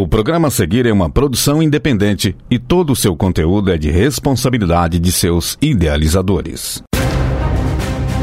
O 0.00 0.08
programa 0.08 0.48
a 0.48 0.50
seguir 0.50 0.86
é 0.86 0.92
uma 0.94 1.10
produção 1.10 1.62
independente 1.62 2.34
e 2.50 2.58
todo 2.58 2.90
o 2.90 2.96
seu 2.96 3.14
conteúdo 3.14 3.70
é 3.70 3.76
de 3.76 3.90
responsabilidade 3.90 4.98
de 4.98 5.12
seus 5.12 5.58
idealizadores. 5.60 6.82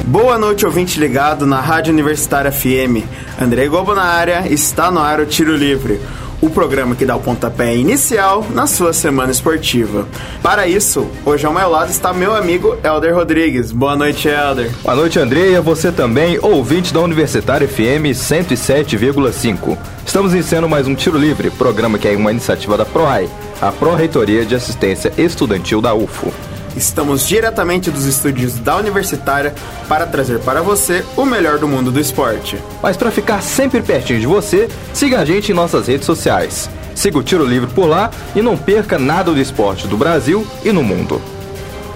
Boa 0.08 0.40
noite, 0.40 0.66
ouvinte 0.66 1.00
ligado 1.00 1.46
na 1.46 1.62
Rádio 1.62 1.94
Universitária 1.94 2.52
FM. 2.52 3.06
André 3.40 3.68
Gobo 3.68 3.94
na 3.94 4.06
área, 4.06 4.52
está 4.52 4.90
no 4.90 5.00
ar 5.00 5.20
o 5.20 5.28
Tiro 5.28 5.56
Livre 5.56 6.00
o 6.42 6.50
programa 6.50 6.96
que 6.96 7.06
dá 7.06 7.16
o 7.16 7.20
pontapé 7.20 7.76
inicial 7.76 8.46
na 8.54 8.68
sua 8.68 8.94
semana 8.94 9.32
esportiva. 9.32 10.08
Para 10.42 10.68
isso, 10.68 11.08
hoje 11.26 11.46
ao 11.46 11.54
meu 11.54 11.70
lado 11.70 11.90
está 11.90 12.14
meu 12.14 12.36
amigo 12.36 12.78
Elder 12.84 13.16
Rodrigues. 13.16 13.72
Boa 13.72 13.96
noite, 13.96 14.28
Elder. 14.28 14.72
Boa 14.84 14.96
noite, 14.96 15.20
André, 15.20 15.60
você 15.62 15.92
também, 15.92 16.40
ouvinte 16.42 16.94
da 16.94 17.02
Universitária 17.02 17.68
FM 17.68 18.14
107,5. 18.14 19.78
Estamos 20.06 20.34
iniciando 20.34 20.70
mais 20.70 20.88
um 20.88 20.96
Tiro 20.96 21.18
Livre, 21.18 21.50
programa 21.50 21.98
que 21.98 22.08
é 22.08 22.16
uma 22.16 22.32
iniciativa 22.32 22.78
da 22.78 22.86
PROAI, 22.86 23.30
a 23.62 23.72
Pró-Reitoria 23.72 24.46
de 24.46 24.56
Assistência 24.56 25.12
Estudantil 25.18 25.82
da 25.82 25.94
UFO. 25.94 26.32
Estamos 26.78 27.28
diretamente 27.28 27.90
dos 27.90 28.06
estúdios 28.06 28.54
da 28.60 28.78
Universitária 28.78 29.54
para 29.90 30.06
trazer 30.06 30.40
para 30.42 30.62
você 30.62 31.04
o 31.16 31.26
melhor 31.26 31.58
do 31.58 31.68
mundo 31.68 31.92
do 31.92 32.00
esporte. 32.00 32.56
Mas 32.84 32.96
para 32.96 33.10
ficar 33.10 33.42
sempre 33.42 33.82
pertinho 33.82 34.20
de 34.20 34.28
você, 34.28 34.70
siga 34.94 35.20
a 35.20 35.26
gente 35.26 35.52
em 35.52 35.56
nossas 35.56 35.88
redes 35.88 36.06
sociais. 36.06 36.70
Siga 36.94 37.18
o 37.18 37.24
Tiro 37.24 37.44
Livre 37.44 37.70
por 37.74 37.88
lá 37.88 38.12
e 38.36 38.44
não 38.44 38.56
perca 38.56 39.00
nada 39.00 39.32
do 39.32 39.42
esporte 39.42 39.88
do 39.88 39.98
Brasil 39.98 40.46
e 40.64 40.72
no 40.72 40.84
mundo. 40.84 41.20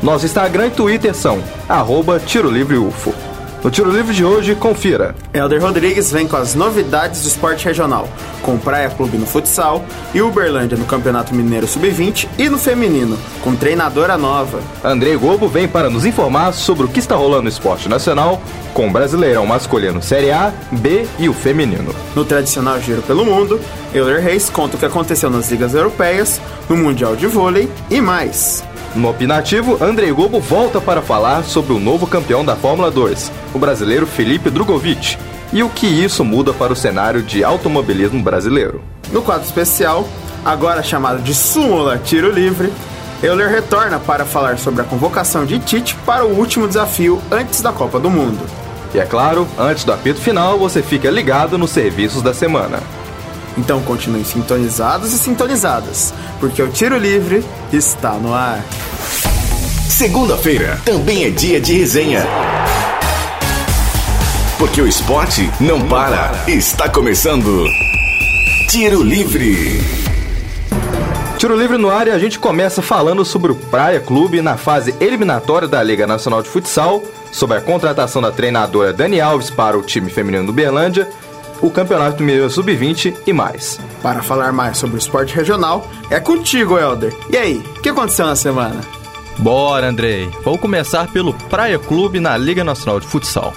Nosso 0.02 0.26
Instagram 0.26 0.68
e 0.68 0.72
Twitter 0.72 1.14
são 1.14 1.44
arroba 1.70 2.20
Tiro 2.20 2.50
Livre 2.50 2.78
UFO. 2.78 3.14
No 3.64 3.70
Tiro 3.70 3.92
Livre 3.92 4.12
de 4.16 4.26
hoje, 4.26 4.56
confira. 4.56 5.14
Helder 5.32 5.62
Rodrigues 5.62 6.12
vem 6.12 6.28
com 6.28 6.36
as 6.36 6.56
novidades 6.56 7.22
do 7.22 7.28
esporte 7.28 7.66
regional, 7.66 8.10
com 8.42 8.58
Praia 8.58 8.90
Clube 8.90 9.20
no 9.20 9.28
futsal 9.28 9.86
e 10.16 10.22
Uberlândia 10.22 10.76
no 10.76 10.86
Campeonato 10.86 11.36
Mineiro 11.36 11.68
Sub-20 11.68 12.28
e 12.40 12.50
no 12.50 12.58
feminino, 12.58 13.16
com 13.44 13.56
treinadora 13.56 14.18
nova. 14.18 14.60
Andrei 14.84 15.16
Globo 15.16 15.48
vem 15.48 15.68
para 15.68 15.92
nos 15.92 16.06
informar 16.06 16.54
sobre 16.54 16.86
o 16.86 16.88
que 16.88 16.98
está 16.98 17.16
rolando 17.16 17.44
no 17.44 17.50
esporte 17.50 17.88
nacional, 17.88 18.42
com 18.74 18.88
o 18.88 18.92
Brasileirão 18.92 19.46
masculino 19.46 20.02
Série 20.02 20.32
A, 20.32 20.52
B 20.72 21.06
e 21.20 21.30
o 21.30 21.34
feminino. 21.34 21.94
No 22.16 22.26
tradicional 22.26 22.80
Giro 22.80 23.04
pelo 23.04 23.24
Mundo, 23.24 23.62
Euler 23.94 24.24
Reis 24.24 24.50
conta 24.50 24.76
o 24.76 24.80
que 24.80 24.88
aconteceu 24.88 25.30
nas 25.30 25.52
ligas 25.52 25.76
europeias, 25.76 26.42
no 26.68 26.76
Mundial 26.76 27.16
de 27.16 27.28
Vôlei 27.28 27.70
e 27.92 28.02
mais. 28.02 28.64
No 28.94 29.10
opinativo, 29.10 29.82
Andrei 29.82 30.12
Gobo 30.12 30.42
volta 30.42 30.82
para 30.82 31.02
falar 31.02 31.46
sobre 31.46 31.72
o 31.72 31.80
novo 31.80 32.06
campeão 32.06 32.44
da 32.44 32.58
Fórmula 32.58 32.92
2, 32.92 33.32
o 33.54 33.60
brasileiro 33.60 34.06
Felipe 34.06 34.50
Drogovic, 34.50 35.18
e 35.54 35.64
o 35.64 35.70
que 35.70 35.88
isso 35.88 36.26
muda 36.26 36.54
para 36.54 36.74
o 36.74 36.76
cenário 36.76 37.24
de 37.24 37.42
automobilismo 37.42 38.22
brasileiro. 38.22 38.82
No 39.10 39.22
quadro 39.22 39.46
especial, 39.46 40.06
agora 40.44 40.84
chamado 40.84 41.22
de 41.22 41.34
Súmula 41.34 42.00
Tiro 42.00 42.30
Livre, 42.30 42.72
Euler 43.24 43.50
retorna 43.50 43.98
para 43.98 44.26
falar 44.26 44.58
sobre 44.58 44.82
a 44.82 44.86
convocação 44.86 45.46
de 45.46 45.58
Tite 45.60 45.96
para 46.06 46.26
o 46.26 46.38
último 46.38 46.68
desafio 46.68 47.22
antes 47.32 47.62
da 47.62 47.72
Copa 47.72 47.98
do 47.98 48.10
Mundo. 48.10 48.46
E 48.94 49.00
é 49.00 49.06
claro, 49.06 49.48
antes 49.58 49.86
do 49.86 49.94
apito 49.94 50.20
final, 50.20 50.58
você 50.58 50.84
fica 50.84 51.10
ligado 51.10 51.58
nos 51.58 51.70
serviços 51.70 52.22
da 52.22 52.34
semana. 52.34 52.80
Então 53.58 53.82
continuem 53.82 54.24
sintonizados 54.24 55.14
e 55.14 55.18
sintonizadas, 55.18 56.14
porque 56.40 56.62
o 56.62 56.70
Tiro 56.70 56.98
Livre 56.98 57.44
está 57.72 58.14
no 58.14 58.34
ar. 58.34 58.64
Segunda-feira 59.90 60.82
também 60.84 61.26
é 61.26 61.30
dia 61.30 61.60
de 61.60 61.78
resenha. 61.78 62.26
Porque 64.58 64.82
o 64.82 64.88
esporte 64.88 65.50
não 65.60 65.82
para. 65.88 66.32
Está 66.48 66.88
começando. 66.88 67.66
Tiro 68.70 69.04
Livre. 69.04 69.82
Tiro 71.38 71.60
Livre 71.60 71.78
no 71.78 71.90
ar 71.90 72.08
e 72.08 72.12
a 72.12 72.20
gente 72.20 72.38
começa 72.38 72.82
falando 72.82 73.26
sobre 73.26 73.52
o 73.52 73.56
Praia 73.56 74.00
Clube 74.00 74.42
na 74.42 74.58
fase 74.58 74.96
eliminatória 75.00 75.68
da 75.68 75.82
Liga 75.82 76.06
Nacional 76.06 76.44
de 76.44 76.50
Futsal, 76.50 77.04
sobre 77.32 77.58
a 77.58 77.62
contratação 77.62 78.22
da 78.22 78.32
treinadora 78.32 78.94
Dani 78.94 79.20
Alves 79.20 79.50
para 79.50 79.78
o 79.78 79.82
time 79.82 80.10
feminino 80.10 80.46
do 80.46 80.54
Berlândia 80.54 81.10
o 81.62 81.70
Campeonato 81.70 82.24
Mineiro 82.24 82.50
Sub-20 82.50 83.16
e 83.26 83.34
mais. 83.34 83.80
Para 84.02 84.22
falar 84.22 84.52
mais 84.52 84.78
sobre 84.78 84.96
o 84.96 85.00
esporte 85.00 85.36
regional, 85.36 85.90
é 86.10 86.20
contigo, 86.20 86.78
Helder. 86.78 87.14
E 87.30 87.38
aí, 87.38 87.58
o 87.78 87.82
que 87.82 87.90
aconteceu 87.90 88.26
na 88.26 88.36
semana? 88.36 88.82
Bora, 89.38 89.88
Andrei. 89.88 90.30
Vou 90.44 90.58
começar 90.58 91.08
pelo 91.12 91.34
Praia 91.34 91.80
Clube 91.80 92.20
na 92.20 92.38
Liga 92.38 92.64
Nacional 92.64 93.00
de 93.00 93.08
Futsal. 93.08 93.54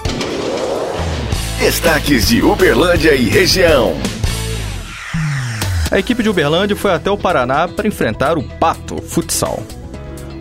Destaques 1.59 2.27
de 2.27 2.43
Uberlândia 2.43 3.15
e 3.15 3.25
região. 3.25 3.95
A 5.91 5.99
equipe 5.99 6.23
de 6.23 6.29
Uberlândia 6.29 6.75
foi 6.75 6.91
até 6.91 7.09
o 7.09 7.17
Paraná 7.17 7.67
para 7.67 7.87
enfrentar 7.87 8.37
o 8.37 8.43
Pato 8.43 9.01
Futsal. 9.01 9.63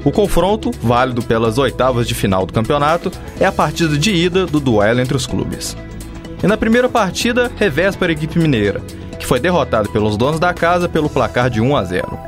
O 0.05 0.11
confronto, 0.13 0.71
válido 0.83 1.23
pelas 1.23 1.57
oitavas 1.57 2.07
de 2.07 2.15
final 2.15 2.45
do 2.45 2.53
campeonato, 2.53 3.11
é 3.41 3.47
a 3.47 3.53
partida 3.53 3.97
de 3.97 4.11
ida 4.11 4.45
do 4.45 4.61
duelo 4.61 5.01
entre 5.01 5.17
os 5.17 5.27
clubes. 5.27 5.77
E 6.44 6.47
na 6.47 6.59
primeira 6.59 6.91
partida, 6.91 7.50
revés 7.56 7.97
para 7.97 8.09
a 8.09 8.12
equipe 8.12 8.38
mineira, 8.38 8.82
que 9.19 9.25
foi 9.25 9.41
derrotada 9.41 9.88
pelos 9.88 10.15
donos 10.15 10.38
da 10.38 10.53
casa 10.53 10.87
pelo 10.87 11.09
placar 11.09 11.49
de 11.49 11.59
1 11.59 11.75
a 11.75 11.84
0. 11.84 12.19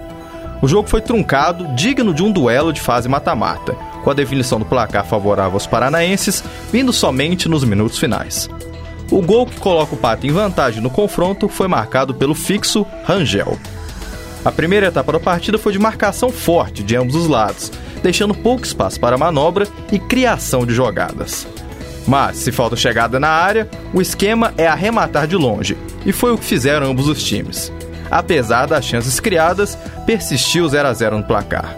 O 0.63 0.67
jogo 0.67 0.89
foi 0.89 1.03
truncado, 1.03 1.67
digno 1.75 2.15
de 2.15 2.23
um 2.23 2.33
duelo 2.33 2.73
de 2.73 2.81
fase 2.81 3.11
mata-mata, 3.11 3.75
com 4.03 4.11
a 4.11 4.15
definição 4.15 4.59
do 4.59 4.65
placar 4.65 5.05
favorável 5.05 5.53
aos 5.53 5.67
paranaenses 5.67 6.43
vindo 6.73 6.95
somente 6.95 7.47
nos 7.47 7.63
minutos 7.63 7.99
finais. 7.99 8.49
O 9.11 9.21
gol 9.21 9.45
que 9.45 9.61
coloca 9.61 9.95
o 9.95 9.99
Pato 9.99 10.27
em 10.27 10.33
vantagem 10.33 10.81
no 10.81 10.89
confronto 10.89 11.47
foi 11.47 11.69
marcado 11.69 12.15
pelo 12.15 12.35
fixo 12.35 12.87
Rangel. 13.05 13.59
A 14.43 14.51
primeira 14.51 14.87
etapa 14.87 15.13
da 15.13 15.21
partida 15.21 15.59
foi 15.59 15.75
de 15.75 15.79
marcação 15.79 16.31
forte 16.31 16.83
de 16.83 16.97
ambos 16.97 17.15
os 17.15 17.29
lados, 17.29 17.71
deixando 18.03 18.35
pouco 18.35 18.65
espaço 18.65 18.99
para 18.99 19.19
manobra 19.19 19.69
e 19.93 19.99
criação 19.99 20.65
de 20.65 20.73
jogadas. 20.73 21.47
Mas, 22.07 22.37
se 22.37 22.53
falta 22.53 22.77
chegada 22.77 23.19
na 23.19 23.29
área, 23.29 23.69
o 23.93 24.01
esquema 24.01 24.55
é 24.57 24.67
arrematar 24.67 25.27
de 25.27 25.37
longe, 25.37 25.77
e 26.05 26.13
foi 26.13 26.33
o 26.33 26.39
que 26.39 26.45
fizeram 26.45 26.91
ambos 26.91 27.09
os 27.09 27.23
times. 27.23 27.73
Apesar 28.11 28.67
das 28.67 28.85
chances 28.85 29.19
criadas, 29.19 29.77
persistiu 30.07 30.69
0 30.69 30.89
a 30.89 30.93
0 30.93 31.19
no 31.19 31.25
placar. 31.25 31.75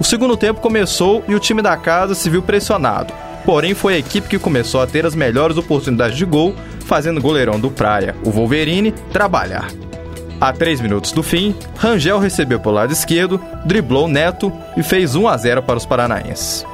O 0.00 0.04
segundo 0.04 0.36
tempo 0.36 0.60
começou 0.60 1.24
e 1.28 1.34
o 1.34 1.40
time 1.40 1.62
da 1.62 1.76
casa 1.76 2.14
se 2.14 2.28
viu 2.28 2.42
pressionado, 2.42 3.14
porém 3.44 3.74
foi 3.74 3.94
a 3.94 3.98
equipe 3.98 4.28
que 4.28 4.38
começou 4.38 4.82
a 4.82 4.86
ter 4.86 5.06
as 5.06 5.14
melhores 5.14 5.56
oportunidades 5.56 6.18
de 6.18 6.24
gol, 6.24 6.54
fazendo 6.84 7.18
o 7.18 7.22
goleirão 7.22 7.58
do 7.58 7.70
Praia, 7.70 8.14
o 8.24 8.30
Wolverine, 8.30 8.92
trabalhar. 9.12 9.68
A 10.40 10.52
3 10.52 10.80
minutos 10.80 11.12
do 11.12 11.22
fim, 11.22 11.54
Rangel 11.78 12.18
recebeu 12.18 12.60
pelo 12.60 12.74
lado 12.74 12.92
esquerdo, 12.92 13.40
driblou 13.64 14.06
Neto 14.06 14.52
e 14.76 14.82
fez 14.82 15.14
1 15.14 15.28
a 15.28 15.36
0 15.36 15.62
para 15.62 15.78
os 15.78 15.86
paranaenses. 15.86 16.66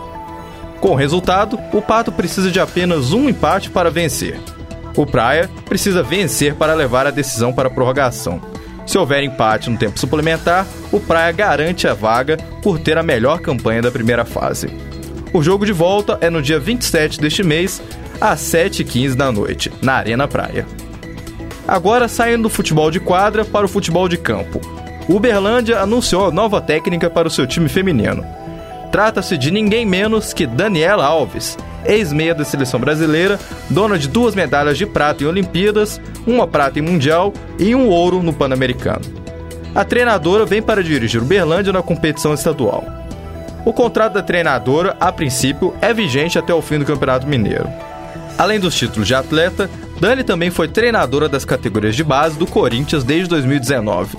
Com 0.83 0.91
o 0.91 0.97
resultado, 0.97 1.61
o 1.73 1.81
Pato 1.81 2.11
precisa 2.11 2.51
de 2.51 2.59
apenas 2.59 3.13
um 3.13 3.29
empate 3.29 3.71
para 3.71 3.89
vencer. 3.89 4.41
O 4.97 5.07
Praia 5.07 5.49
precisa 5.65 6.03
vencer 6.03 6.57
para 6.57 6.75
levar 6.75 7.07
a 7.07 7.13
decisão 7.13 7.53
para 7.53 7.69
a 7.69 7.71
prorrogação. 7.71 8.41
Se 8.85 8.99
houver 8.99 9.23
empate 9.23 9.71
no 9.71 9.79
tempo 9.79 9.97
suplementar, 9.97 10.67
o 10.91 10.99
Praia 10.99 11.31
garante 11.31 11.87
a 11.87 11.95
vaga 11.95 12.37
por 12.61 12.81
ter 12.81 12.99
a 12.99 13.03
melhor 13.03 13.39
campanha 13.39 13.81
da 13.81 13.93
primeira 13.93 14.25
fase. 14.25 14.71
O 15.33 15.41
jogo 15.41 15.65
de 15.65 15.73
volta 15.73 16.19
é 16.21 16.29
no 16.29 16.43
dia 16.43 16.59
27 16.59 17.21
deste 17.21 17.45
mês, 17.45 17.81
às 18.21 18.41
7h15 18.41 19.15
da 19.15 19.31
noite, 19.31 19.73
na 19.81 19.93
Arena 19.93 20.27
Praia. 20.27 20.67
Agora 21.67 22.09
saindo 22.09 22.43
do 22.43 22.51
futebol 22.51 22.91
de 22.91 22.99
quadra 22.99 23.45
para 23.45 23.65
o 23.65 23.69
futebol 23.69 24.09
de 24.09 24.19
campo. 24.19 24.61
O 25.09 25.15
Uberlândia 25.15 25.79
anunciou 25.79 26.33
nova 26.33 26.61
técnica 26.61 27.09
para 27.09 27.29
o 27.29 27.31
seu 27.31 27.47
time 27.47 27.69
feminino. 27.69 28.42
Trata-se 28.93 29.39
de 29.39 29.51
ninguém 29.51 29.87
menos 29.87 30.35
que 30.35 30.47
Daniela 30.47 31.07
Alves, 31.07 31.57
ex-meia 31.87 32.35
da 32.35 32.45
seleção 32.45 32.79
brasileira, 32.79 33.41
dona 33.71 33.99
de 33.99 34.07
duas 34.07 34.35
medalhas 34.35 34.77
de 34.77 34.85
prata 34.85 35.25
em 35.25 35.27
Olimpíadas, 35.27 35.99
uma 36.27 36.47
prata 36.47 36.79
em 36.79 36.83
Mundial 36.83 37.33
e 37.59 37.75
um 37.75 37.89
ouro 37.89 38.23
no 38.23 38.35
Pan-Americano. 38.35 39.01
A 39.75 39.83
treinadora 39.83 40.45
vem 40.45 40.61
para 40.61 40.85
dirigir 40.85 41.23
o 41.23 41.25
Berlândia 41.25 41.73
na 41.73 41.83
competição 41.83 42.35
estadual. 42.35 42.85
O 43.65 43.73
contrato 43.73 44.13
da 44.13 44.23
treinadora, 44.23 44.95
a 45.01 45.11
princípio, 45.11 45.73
é 45.81 45.95
vigente 45.95 46.39
até 46.39 46.53
o 46.53 46.61
fim 46.61 46.79
do 46.79 46.85
Campeonato 46.85 47.27
Mineiro. 47.27 47.71
Além 48.37 48.61
dos 48.61 48.75
títulos 48.75 49.09
de 49.09 49.15
atleta, 49.15 49.71
Dani 49.99 50.23
também 50.23 50.51
foi 50.51 50.69
treinadora 50.69 51.31
das 51.31 51.47
categorias 51.47 51.97
de 51.97 52.05
base 52.05 52.37
do 52.37 52.47
Corinthians 52.47 53.05
desde 53.05 53.29
2019. 53.31 54.19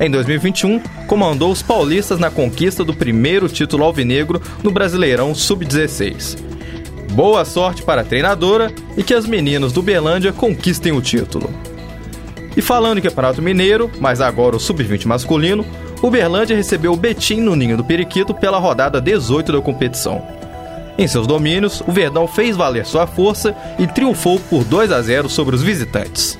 Em 0.00 0.08
2021, 0.08 0.80
comandou 1.08 1.50
os 1.50 1.60
paulistas 1.60 2.20
na 2.20 2.30
conquista 2.30 2.84
do 2.84 2.94
primeiro 2.94 3.48
título 3.48 3.82
alvinegro 3.82 4.40
no 4.62 4.70
Brasileirão 4.70 5.34
Sub-16. 5.34 6.38
Boa 7.12 7.44
sorte 7.44 7.82
para 7.82 8.02
a 8.02 8.04
treinadora 8.04 8.72
e 8.96 9.02
que 9.02 9.12
as 9.12 9.26
meninas 9.26 9.72
do 9.72 9.82
Belândia 9.82 10.32
conquistem 10.32 10.92
o 10.92 11.02
título. 11.02 11.52
E 12.56 12.62
falando 12.62 12.98
em 12.98 13.02
Campeonato 13.02 13.42
Mineiro, 13.42 13.90
mas 13.98 14.20
agora 14.20 14.54
o 14.54 14.60
Sub-20 14.60 15.04
masculino, 15.06 15.66
o 16.00 16.10
Berlândia 16.10 16.56
recebeu 16.56 16.92
o 16.92 16.96
Betim 16.96 17.40
no 17.40 17.56
Ninho 17.56 17.76
do 17.76 17.84
Periquito 17.84 18.32
pela 18.32 18.58
rodada 18.58 19.00
18 19.00 19.50
da 19.50 19.60
competição. 19.60 20.22
Em 20.96 21.08
seus 21.08 21.26
domínios, 21.26 21.82
o 21.86 21.90
Verdão 21.90 22.28
fez 22.28 22.56
valer 22.56 22.86
sua 22.86 23.06
força 23.06 23.54
e 23.80 23.86
triunfou 23.86 24.38
por 24.38 24.62
2 24.62 24.92
a 24.92 25.02
0 25.02 25.28
sobre 25.28 25.56
os 25.56 25.62
visitantes. 25.62 26.38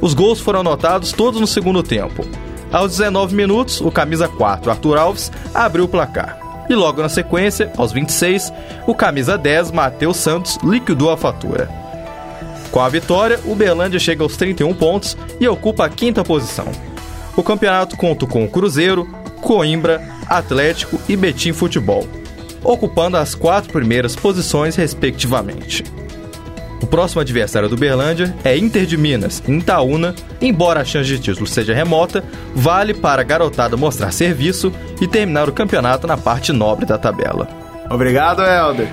Os 0.00 0.12
gols 0.12 0.40
foram 0.40 0.60
anotados 0.60 1.12
todos 1.12 1.40
no 1.40 1.46
segundo 1.46 1.84
tempo. 1.84 2.26
Aos 2.72 2.92
19 2.92 3.34
minutos, 3.34 3.80
o 3.80 3.90
camisa 3.90 4.28
4, 4.28 4.70
Arthur 4.70 4.96
Alves, 4.96 5.32
abriu 5.52 5.84
o 5.84 5.88
placar. 5.88 6.38
E 6.68 6.74
logo 6.74 7.02
na 7.02 7.08
sequência, 7.08 7.72
aos 7.76 7.90
26, 7.90 8.52
o 8.86 8.94
camisa 8.94 9.36
10, 9.36 9.72
Matheus 9.72 10.18
Santos, 10.18 10.56
liquidou 10.62 11.10
a 11.10 11.16
fatura. 11.16 11.68
Com 12.70 12.80
a 12.80 12.88
vitória, 12.88 13.40
o 13.44 13.56
Berlândia 13.56 13.98
chega 13.98 14.22
aos 14.22 14.36
31 14.36 14.72
pontos 14.74 15.16
e 15.40 15.48
ocupa 15.48 15.84
a 15.84 15.88
quinta 15.88 16.22
posição. 16.22 16.66
O 17.36 17.42
campeonato 17.42 17.96
conta 17.96 18.24
com 18.24 18.48
Cruzeiro, 18.48 19.04
Coimbra, 19.40 20.00
Atlético 20.28 21.00
e 21.08 21.16
Betim 21.16 21.52
Futebol, 21.52 22.06
ocupando 22.62 23.16
as 23.16 23.34
quatro 23.34 23.72
primeiras 23.72 24.14
posições 24.14 24.76
respectivamente. 24.76 25.82
O 26.82 26.86
próximo 26.86 27.20
adversário 27.20 27.68
do 27.68 27.76
Berlândia 27.76 28.34
é 28.42 28.56
Inter 28.56 28.86
de 28.86 28.96
Minas, 28.96 29.42
em 29.46 29.58
Itaúna. 29.58 30.14
Embora 30.40 30.80
a 30.80 30.84
chance 30.84 31.08
de 31.08 31.18
título 31.18 31.46
seja 31.46 31.74
remota, 31.74 32.24
vale 32.54 32.94
para 32.94 33.20
a 33.20 33.24
garotada 33.24 33.76
mostrar 33.76 34.10
serviço 34.12 34.72
e 35.00 35.06
terminar 35.06 35.48
o 35.48 35.52
campeonato 35.52 36.06
na 36.06 36.16
parte 36.16 36.52
nobre 36.52 36.86
da 36.86 36.96
tabela. 36.96 37.48
Obrigado, 37.90 38.42
Helder. 38.42 38.88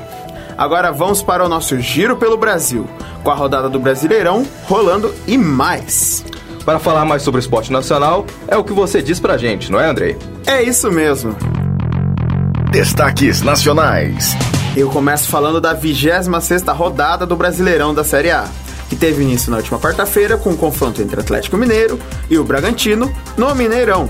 Agora 0.57 0.91
vamos 0.91 1.21
para 1.21 1.45
o 1.45 1.49
nosso 1.49 1.79
giro 1.79 2.17
pelo 2.17 2.35
Brasil, 2.35 2.87
com 3.23 3.29
a 3.29 3.35
rodada 3.35 3.69
do 3.69 3.79
Brasileirão 3.79 4.45
rolando 4.65 5.13
e 5.27 5.37
mais. 5.37 6.25
Para 6.65 6.79
falar 6.79 7.05
mais 7.05 7.21
sobre 7.21 7.39
o 7.39 7.41
esporte 7.41 7.71
nacional, 7.71 8.25
é 8.47 8.57
o 8.57 8.63
que 8.63 8.73
você 8.73 9.01
diz 9.01 9.19
pra 9.19 9.37
gente, 9.37 9.71
não 9.71 9.79
é, 9.79 9.87
Andrei? 9.87 10.17
É 10.45 10.61
isso 10.63 10.91
mesmo. 10.91 11.35
Destaques 12.71 13.41
nacionais. 13.41 14.35
Eu 14.77 14.91
começo 14.91 15.27
falando 15.27 15.59
da 15.59 15.75
26ª 15.75 16.71
rodada 16.71 17.25
do 17.25 17.35
Brasileirão 17.35 17.95
da 17.95 18.03
Série 18.03 18.29
A, 18.29 18.47
que 18.87 18.95
teve 18.95 19.23
início 19.23 19.49
na 19.49 19.57
última 19.57 19.79
quarta-feira 19.79 20.37
com 20.37 20.51
o 20.51 20.53
um 20.53 20.55
confronto 20.55 21.01
entre 21.01 21.19
Atlético 21.19 21.57
Mineiro 21.57 21.99
e 22.29 22.37
o 22.37 22.43
Bragantino 22.43 23.11
no 23.35 23.55
Mineirão. 23.55 24.07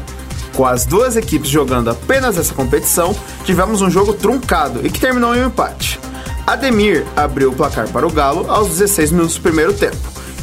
Com 0.53 0.65
as 0.65 0.85
duas 0.85 1.15
equipes 1.15 1.49
jogando 1.49 1.89
apenas 1.89 2.37
essa 2.37 2.53
competição, 2.53 3.15
tivemos 3.45 3.81
um 3.81 3.89
jogo 3.89 4.11
truncado 4.11 4.85
e 4.85 4.89
que 4.89 4.99
terminou 4.99 5.33
em 5.33 5.41
um 5.41 5.47
empate. 5.47 6.01
Ademir 6.45 7.05
abriu 7.15 7.51
o 7.51 7.55
placar 7.55 7.87
para 7.87 8.05
o 8.05 8.11
Galo 8.11 8.51
aos 8.51 8.67
16 8.67 9.13
minutos 9.13 9.35
do 9.35 9.41
primeiro 9.43 9.71
tempo. 9.71 9.95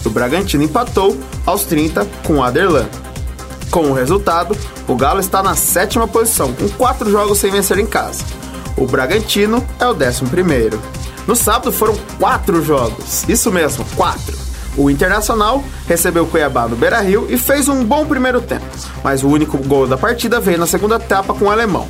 O 0.07 0.09
Bragantino 0.09 0.65
empatou 0.65 1.21
aos 1.45 1.65
30 1.65 2.03
com 2.27 2.37
o 2.37 2.43
Aderlan. 2.43 2.89
Com 3.71 3.91
o 3.91 3.93
resultado, 3.93 4.57
o 4.89 4.97
Galo 4.97 5.21
está 5.21 5.43
na 5.43 5.55
sétima 5.55 6.09
posição, 6.09 6.51
com 6.55 6.67
quatro 6.71 7.11
jogos 7.11 7.37
sem 7.37 7.51
vencer 7.51 7.79
em 7.79 7.85
casa. 7.85 8.25
O 8.77 8.87
Bragantino 8.87 9.65
é 9.79 9.87
o 9.87 9.95
décimo 9.95 10.29
primeiro. 10.29 10.81
No 11.27 11.37
sábado 11.37 11.73
foram 11.73 11.97
quatro 12.19 12.63
jogos, 12.63 13.25
isso 13.29 13.51
mesmo, 13.51 13.85
quatro. 13.97 14.37
O 14.77 14.91
Internacional 14.91 15.63
recebeu 15.87 16.25
o 16.25 16.27
Cuiabá 16.27 16.67
no 16.67 16.75
Beira-Rio 16.75 17.27
e 17.31 17.39
fez 17.39 17.69
um 17.69 17.85
bom 17.85 18.05
primeiro 18.05 18.41
tempo, 18.41 18.67
mas 19.03 19.23
o 19.23 19.29
único 19.29 19.57
gol 19.59 19.87
da 19.87 19.97
partida 19.97 20.41
veio 20.41 20.59
na 20.59 20.67
segunda 20.67 20.97
etapa 20.97 21.33
com 21.33 21.45
o 21.45 21.51
alemão. 21.51 21.89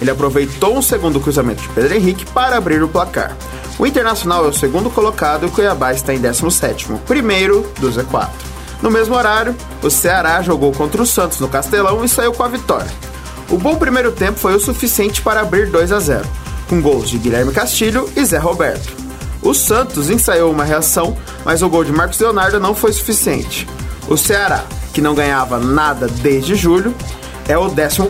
Ele 0.00 0.10
aproveitou 0.10 0.76
um 0.76 0.82
segundo 0.82 1.20
cruzamento 1.20 1.62
de 1.62 1.68
Pedro 1.68 1.94
Henrique 1.94 2.24
para 2.26 2.56
abrir 2.56 2.82
o 2.82 2.88
placar. 2.88 3.36
O 3.78 3.86
Internacional 3.86 4.46
é 4.46 4.48
o 4.48 4.52
segundo 4.52 4.90
colocado 4.90 5.44
e 5.44 5.46
o 5.46 5.50
Cuiabá 5.50 5.92
está 5.92 6.14
em 6.14 6.18
17 6.18 6.88
primeiro 7.06 7.70
do 7.78 7.90
Z4. 7.90 8.30
No 8.80 8.90
mesmo 8.90 9.14
horário, 9.14 9.54
o 9.82 9.90
Ceará 9.90 10.42
jogou 10.42 10.72
contra 10.72 11.00
o 11.00 11.06
Santos 11.06 11.38
no 11.38 11.48
Castelão 11.48 12.04
e 12.04 12.08
saiu 12.08 12.32
com 12.32 12.42
a 12.42 12.48
vitória. 12.48 12.90
O 13.50 13.58
bom 13.58 13.76
primeiro 13.76 14.12
tempo 14.12 14.38
foi 14.38 14.54
o 14.54 14.60
suficiente 14.60 15.20
para 15.20 15.40
abrir 15.40 15.70
2 15.70 15.92
a 15.92 16.00
0, 16.00 16.24
com 16.68 16.80
gols 16.80 17.10
de 17.10 17.18
Guilherme 17.18 17.52
Castilho 17.52 18.08
e 18.16 18.24
Zé 18.24 18.38
Roberto. 18.38 18.94
O 19.42 19.52
Santos 19.52 20.08
ensaiou 20.08 20.52
uma 20.52 20.64
reação, 20.64 21.16
mas 21.44 21.62
o 21.62 21.68
gol 21.68 21.84
de 21.84 21.92
Marcos 21.92 22.18
Leonardo 22.20 22.60
não 22.60 22.74
foi 22.74 22.92
suficiente. 22.92 23.68
O 24.08 24.16
Ceará, 24.16 24.64
que 24.92 25.00
não 25.00 25.14
ganhava 25.14 25.58
nada 25.58 26.06
desde 26.06 26.54
julho, 26.54 26.94
é 27.48 27.58
o 27.58 27.68
14. 27.68 28.06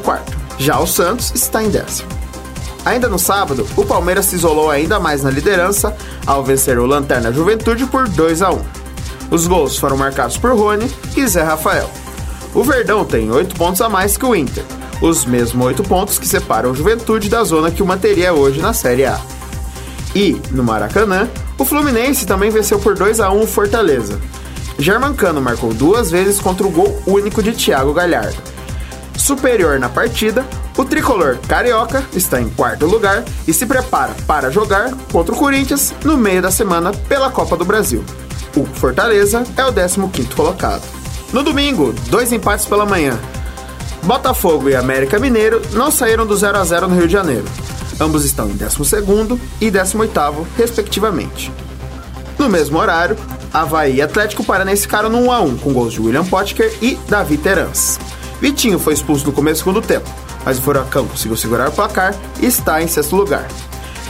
Já 0.58 0.79
o 0.79 0.87
Santos 0.87 1.32
está 1.35 1.62
em 1.62 1.70
décimo. 1.70 2.08
Ainda 2.85 3.08
no 3.08 3.19
sábado, 3.19 3.67
o 3.76 3.85
Palmeiras 3.85 4.26
se 4.26 4.35
isolou 4.35 4.70
ainda 4.70 5.00
mais 5.00 5.23
na 5.23 5.31
liderança 5.31 5.96
ao 6.26 6.44
vencer 6.44 6.78
o 6.78 6.87
Lanterna 6.87 7.32
Juventude 7.32 7.87
por 7.87 8.08
2 8.08 8.43
a 8.43 8.50
1. 8.50 8.61
Os 9.31 9.46
gols 9.46 9.78
foram 9.78 9.96
marcados 9.96 10.37
por 10.37 10.52
Rony 10.55 10.90
e 11.17 11.26
Zé 11.26 11.43
Rafael. 11.43 11.88
O 12.55 12.62
Verdão 12.62 13.05
tem 13.05 13.31
8 13.31 13.55
pontos 13.55 13.81
a 13.81 13.88
mais 13.88 14.17
que 14.17 14.26
o 14.26 14.37
Inter, 14.37 14.64
os 15.02 15.25
mesmos 15.25 15.66
oito 15.66 15.82
pontos 15.82 16.16
que 16.16 16.26
separam 16.26 16.70
o 16.70 16.75
Juventude 16.75 17.28
da 17.28 17.43
zona 17.43 17.72
que 17.72 17.82
o 17.82 17.87
manteria 17.87 18.32
hoje 18.32 18.60
na 18.60 18.72
Série 18.72 19.04
A. 19.04 19.20
E, 20.14 20.40
no 20.52 20.62
Maracanã, 20.62 21.28
o 21.58 21.64
Fluminense 21.64 22.25
também 22.25 22.50
venceu 22.50 22.78
por 22.78 22.94
2 22.94 23.19
a 23.19 23.31
1 23.31 23.43
o 23.43 23.46
Fortaleza. 23.46 24.20
Germancano 24.78 25.40
marcou 25.40 25.75
duas 25.75 26.10
vezes 26.10 26.38
contra 26.38 26.66
o 26.66 26.70
gol 26.70 27.02
único 27.04 27.43
de 27.43 27.52
Thiago 27.52 27.93
Galhardo. 27.93 28.37
Superior 29.16 29.78
na 29.78 29.88
partida, 29.88 30.46
o 30.76 30.84
tricolor 30.84 31.37
carioca 31.49 32.04
está 32.14 32.40
em 32.40 32.49
quarto 32.49 32.87
lugar 32.87 33.25
e 33.46 33.52
se 33.52 33.66
prepara 33.66 34.14
para 34.26 34.50
jogar 34.50 34.94
contra 35.10 35.34
o 35.34 35.38
Corinthians 35.38 35.93
no 36.04 36.16
meio 36.16 36.40
da 36.40 36.50
semana 36.50 36.93
pela 37.08 37.31
Copa 37.31 37.56
do 37.56 37.64
Brasil. 37.64 38.04
O 38.56 38.64
Fortaleza 38.64 39.44
é 39.56 39.64
o 39.64 39.72
15º 39.72 40.34
colocado. 40.34 40.82
No 41.32 41.43
domingo, 41.43 41.93
dois 42.08 42.32
empates 42.32 42.66
pela 42.66 42.87
manhã. 42.87 43.19
Botafogo 44.02 44.69
e 44.69 44.75
América 44.75 45.19
Mineiro 45.19 45.62
não 45.72 45.90
saíram 45.90 46.26
do 46.26 46.37
0 46.37 46.58
a 46.58 46.64
0 46.64 46.88
no 46.88 46.96
Rio 46.96 47.06
de 47.06 47.12
Janeiro. 47.12 47.44
Ambos 48.00 48.25
estão 48.25 48.49
em 48.49 48.56
12º 48.56 49.38
e 49.60 49.70
18º, 49.70 50.44
respectivamente. 50.56 51.52
No 52.37 52.49
mesmo 52.49 52.78
horário, 52.78 53.16
Havaí 53.52 53.96
e 53.96 54.02
Atlético 54.02 54.43
Paranense 54.43 54.82
ficaram 54.82 55.08
no 55.08 55.19
1x1, 55.19 55.60
com 55.60 55.72
gols 55.72 55.93
de 55.93 56.00
William 56.00 56.25
Potker 56.25 56.72
e 56.82 56.99
Davi 57.08 57.37
Terans. 57.37 58.00
Vitinho 58.40 58.78
foi 58.78 58.94
expulso 58.94 59.26
no 59.26 59.32
começo 59.32 59.62
do 59.62 59.64
segundo 59.64 59.87
tempo, 59.87 60.10
mas 60.44 60.58
o 60.58 60.62
Furacão 60.62 61.06
conseguiu 61.06 61.37
segurar 61.37 61.69
o 61.69 61.72
placar 61.72 62.12
e 62.40 62.46
está 62.46 62.82
em 62.82 62.88
sexto 62.88 63.14
lugar. 63.14 63.46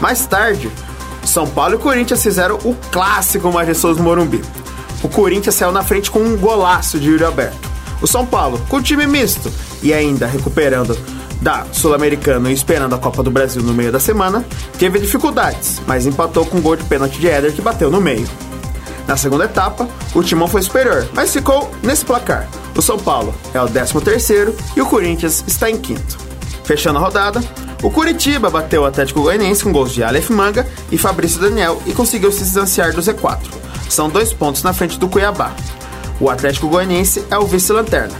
Mais 0.00 0.24
tarde, 0.24 0.70
São 1.22 1.46
Paulo 1.46 1.74
e 1.74 1.78
Corinthians 1.78 2.22
fizeram 2.22 2.56
o 2.64 2.74
clássico 2.90 3.52
majestoso 3.52 3.96
do 3.98 4.02
Morumbi. 4.02 4.42
O 5.02 5.08
Corinthians 5.08 5.56
saiu 5.56 5.72
na 5.72 5.82
frente 5.82 6.10
com 6.10 6.20
um 6.20 6.36
golaço 6.36 6.98
de 6.98 7.10
Yuri 7.10 7.24
Alberto. 7.24 7.71
O 8.02 8.06
São 8.06 8.26
Paulo, 8.26 8.60
com 8.68 8.82
time 8.82 9.06
misto 9.06 9.50
e 9.82 9.94
ainda 9.94 10.26
recuperando 10.26 10.98
da 11.40 11.64
Sul-Americana 11.72 12.50
e 12.50 12.54
esperando 12.54 12.94
a 12.94 12.98
Copa 12.98 13.22
do 13.22 13.30
Brasil 13.30 13.62
no 13.62 13.72
meio 13.72 13.92
da 13.92 14.00
semana, 14.00 14.44
teve 14.78 14.98
dificuldades, 14.98 15.80
mas 15.86 16.06
empatou 16.06 16.44
com 16.44 16.58
um 16.58 16.60
gol 16.60 16.76
de 16.76 16.84
pênalti 16.84 17.18
de 17.18 17.28
Éder 17.28 17.52
que 17.52 17.62
bateu 17.62 17.90
no 17.90 18.00
meio. 18.00 18.28
Na 19.06 19.16
segunda 19.16 19.44
etapa, 19.44 19.88
o 20.14 20.22
Timão 20.22 20.46
foi 20.46 20.62
superior, 20.62 21.08
mas 21.12 21.32
ficou 21.32 21.70
nesse 21.82 22.04
placar. 22.04 22.48
O 22.76 22.82
São 22.82 22.98
Paulo 22.98 23.34
é 23.52 23.60
o 23.60 23.66
13º 23.66 24.54
e 24.76 24.80
o 24.80 24.86
Corinthians 24.86 25.44
está 25.46 25.68
em 25.70 25.76
quinto. 25.76 26.18
Fechando 26.64 26.98
a 26.98 27.02
rodada, 27.02 27.42
o 27.82 27.90
Curitiba 27.90 28.48
bateu 28.48 28.82
o 28.82 28.86
Atlético 28.86 29.22
Goianiense 29.22 29.64
com 29.64 29.72
gols 29.72 29.92
de 29.92 30.04
Aleph 30.04 30.30
Manga 30.30 30.66
e 30.90 30.96
Fabrício 30.96 31.40
Daniel 31.40 31.82
e 31.84 31.92
conseguiu 31.92 32.30
se 32.30 32.44
distanciar 32.44 32.92
do 32.92 33.00
Z4. 33.00 33.40
São 33.88 34.08
dois 34.08 34.32
pontos 34.32 34.62
na 34.62 34.72
frente 34.72 34.98
do 34.98 35.08
Cuiabá. 35.08 35.52
O 36.22 36.30
Atlético 36.30 36.68
Goianiense 36.68 37.26
é 37.32 37.36
o 37.36 37.44
vice-lanterna. 37.44 38.14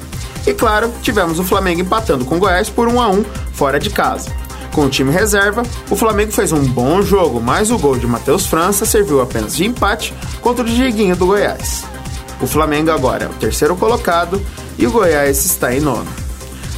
E 0.45 0.53
claro, 0.53 0.93
tivemos 1.03 1.39
o 1.39 1.45
Flamengo 1.45 1.83
empatando 1.83 2.25
com 2.25 2.35
o 2.35 2.39
Goiás 2.41 2.69
por 2.69 2.89
1 2.89 3.01
a 3.01 3.09
1 3.09 3.25
fora 3.53 3.79
de 3.79 3.91
casa. 3.91 4.29
Com 4.75 4.87
o 4.87 4.91
time 4.91 5.13
reserva, 5.13 5.63
o 5.89 5.95
Flamengo 5.95 6.33
fez 6.33 6.51
um 6.51 6.65
bom 6.65 7.01
jogo, 7.01 7.41
mas 7.41 7.71
o 7.71 7.79
gol 7.79 7.97
de 7.97 8.09
Matheus 8.09 8.45
França 8.45 8.85
serviu 8.85 9.23
apenas 9.23 9.55
de 9.55 9.65
empate 9.65 10.13
contra 10.41 10.65
o 10.65 10.67
Dieguinho 10.67 11.15
do 11.15 11.27
Goiás. 11.27 11.85
O 12.41 12.47
Flamengo 12.49 12.91
agora 12.91 13.27
é 13.27 13.29
o 13.29 13.35
terceiro 13.35 13.77
colocado 13.77 14.43
e 14.77 14.85
o 14.85 14.91
Goiás 14.91 15.45
está 15.45 15.73
em 15.73 15.81
nono. 15.81 16.11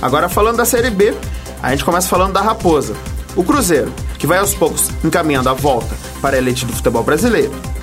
Agora 0.02 0.28
falando 0.28 0.58
da 0.58 0.66
Série 0.66 0.90
B, 0.90 1.14
a 1.62 1.70
gente 1.70 1.86
começa 1.86 2.06
falando 2.06 2.34
da 2.34 2.42
Raposa, 2.42 2.94
o 3.34 3.42
Cruzeiro, 3.42 3.90
que 4.18 4.26
vai 4.26 4.36
aos 4.36 4.52
poucos 4.52 4.90
encaminhando 5.02 5.48
a 5.48 5.54
volta 5.54 5.96
para 6.20 6.36
a 6.36 6.38
elite 6.38 6.66
do 6.66 6.74
futebol 6.74 7.02
brasileiro. 7.02 7.73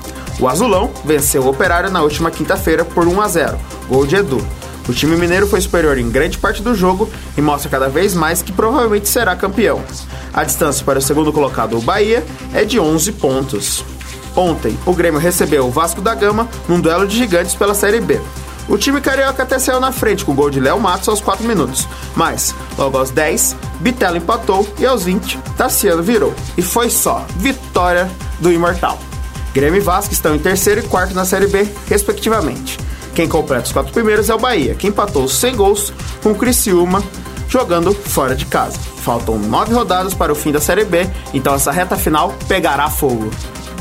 O 0.42 0.48
Azulão 0.48 0.90
venceu 1.06 1.44
o 1.44 1.50
Operário 1.50 1.92
na 1.92 2.02
última 2.02 2.32
quinta-feira 2.32 2.84
por 2.84 3.08
1 3.08 3.22
a 3.22 3.28
0, 3.28 3.60
gol 3.88 4.08
de 4.08 4.16
Edu. 4.16 4.44
O 4.90 4.92
time 4.92 5.16
mineiro 5.16 5.46
foi 5.46 5.62
superior 5.62 6.00
em 6.00 6.10
grande 6.10 6.40
parte 6.40 6.64
do 6.64 6.74
jogo 6.74 7.08
e 7.38 7.42
mostra 7.42 7.70
cada 7.70 7.88
vez 7.88 8.16
mais 8.16 8.42
que 8.42 8.52
provavelmente 8.52 9.08
será 9.08 9.36
campeão. 9.36 9.84
A 10.34 10.44
distância 10.44 10.84
para 10.84 10.98
o 10.98 11.02
segundo 11.02 11.32
colocado, 11.32 11.78
o 11.78 11.82
Bahia, 11.82 12.26
é 12.56 12.66
de 12.66 12.80
11 12.80 13.12
pontos. 13.14 13.86
Ontem, 14.36 14.76
o 14.84 14.94
Grêmio 14.94 15.20
recebeu 15.20 15.68
o 15.68 15.72
Vasco 15.72 16.02
da 16.02 16.16
Gama 16.16 16.50
num 16.68 16.82
duelo 16.82 17.06
de 17.06 17.16
gigantes 17.16 17.54
pela 17.54 17.76
Série 17.76 18.02
B. 18.02 18.20
O 18.68 18.80
time 18.80 19.00
carioca 19.00 19.44
até 19.44 19.60
saiu 19.60 19.80
na 19.80 19.92
frente 19.92 20.26
com 20.26 20.32
o 20.32 20.36
gol 20.36 20.50
de 20.50 20.60
Léo 20.60 20.80
Matos 20.80 21.08
aos 21.08 21.22
4 21.22 21.46
minutos, 21.46 21.88
mas 22.16 22.56
logo 22.80 22.98
aos 22.98 23.12
10, 23.12 23.56
Bitelo 23.80 24.18
empatou 24.18 24.68
e 24.80 24.88
aos 24.88 25.04
20, 25.04 25.38
Tassiano 25.56 26.02
virou. 26.02 26.34
E 26.58 26.64
foi 26.64 26.90
só 26.90 27.26
vitória 27.38 28.10
do 28.40 28.52
Imortal. 28.52 28.98
Grêmio 29.54 29.78
e 29.78 29.82
Vasco 29.82 30.14
estão 30.14 30.36
em 30.36 30.40
terceiro 30.40 30.82
e 30.82 30.84
quarto 30.84 31.14
na 31.14 31.26
Série 31.26 31.48
B, 31.48 31.68
respectivamente. 31.88 32.78
Quem 33.14 33.28
completa 33.28 33.66
os 33.66 33.72
quatro 33.72 33.92
primeiros 33.92 34.30
é 34.30 34.36
o 34.36 34.40
Bahia, 34.40 34.76
que 34.76 34.88
empatou 34.88 35.28
sem 35.28 35.56
gols 35.56 35.94
com 36.24 36.32
o 36.32 36.36
Criciúma 36.36 37.04
jogando 37.50 37.94
fora 37.94 38.34
de 38.34 38.46
casa. 38.46 38.80
Faltam 39.04 39.38
nove 39.38 39.74
rodadas 39.74 40.14
para 40.14 40.32
o 40.32 40.36
fim 40.36 40.52
da 40.52 40.62
Série 40.62 40.86
B, 40.86 41.10
então 41.34 41.54
essa 41.54 41.72
reta 41.72 41.98
final 41.98 42.34
pegará 42.48 42.90
fogo. 42.90 43.30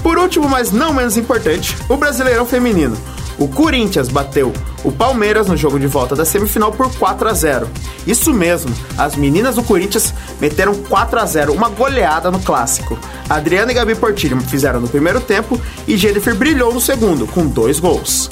Por 0.03 0.19
último, 0.19 0.49
mas 0.49 0.73
não 0.73 0.93
menos 0.93 1.17
importante, 1.17 1.77
o 1.89 1.97
Brasileirão 1.97 2.47
Feminino. 2.47 2.97
O 3.41 3.49
Corinthians 3.49 4.11
bateu 4.11 4.53
o 4.85 4.93
Palmeiras 4.93 5.47
no 5.47 5.57
jogo 5.57 5.81
de 5.81 5.87
volta 5.87 6.15
da 6.15 6.27
semifinal 6.27 6.71
por 6.73 6.95
4 6.95 7.27
a 7.27 7.33
0. 7.33 7.67
Isso 8.07 8.35
mesmo, 8.35 8.71
as 8.99 9.17
meninas 9.17 9.55
do 9.55 9.63
Corinthians 9.63 10.13
meteram 10.39 10.75
4 10.75 11.19
a 11.19 11.25
0, 11.25 11.55
uma 11.55 11.71
goleada 11.71 12.31
no 12.31 12.39
clássico. 12.39 12.99
Adriana 13.31 13.73
e 13.73 13.75
Gabi 13.75 13.95
Portilho 13.95 14.39
fizeram 14.43 14.79
no 14.79 14.89
primeiro 14.89 15.23
tempo 15.23 15.59
e 15.89 15.97
Jennifer 15.97 16.35
brilhou 16.35 16.75
no 16.75 16.83
segundo, 16.83 17.27
com 17.27 17.47
dois 17.47 17.81
gols. 17.81 18.29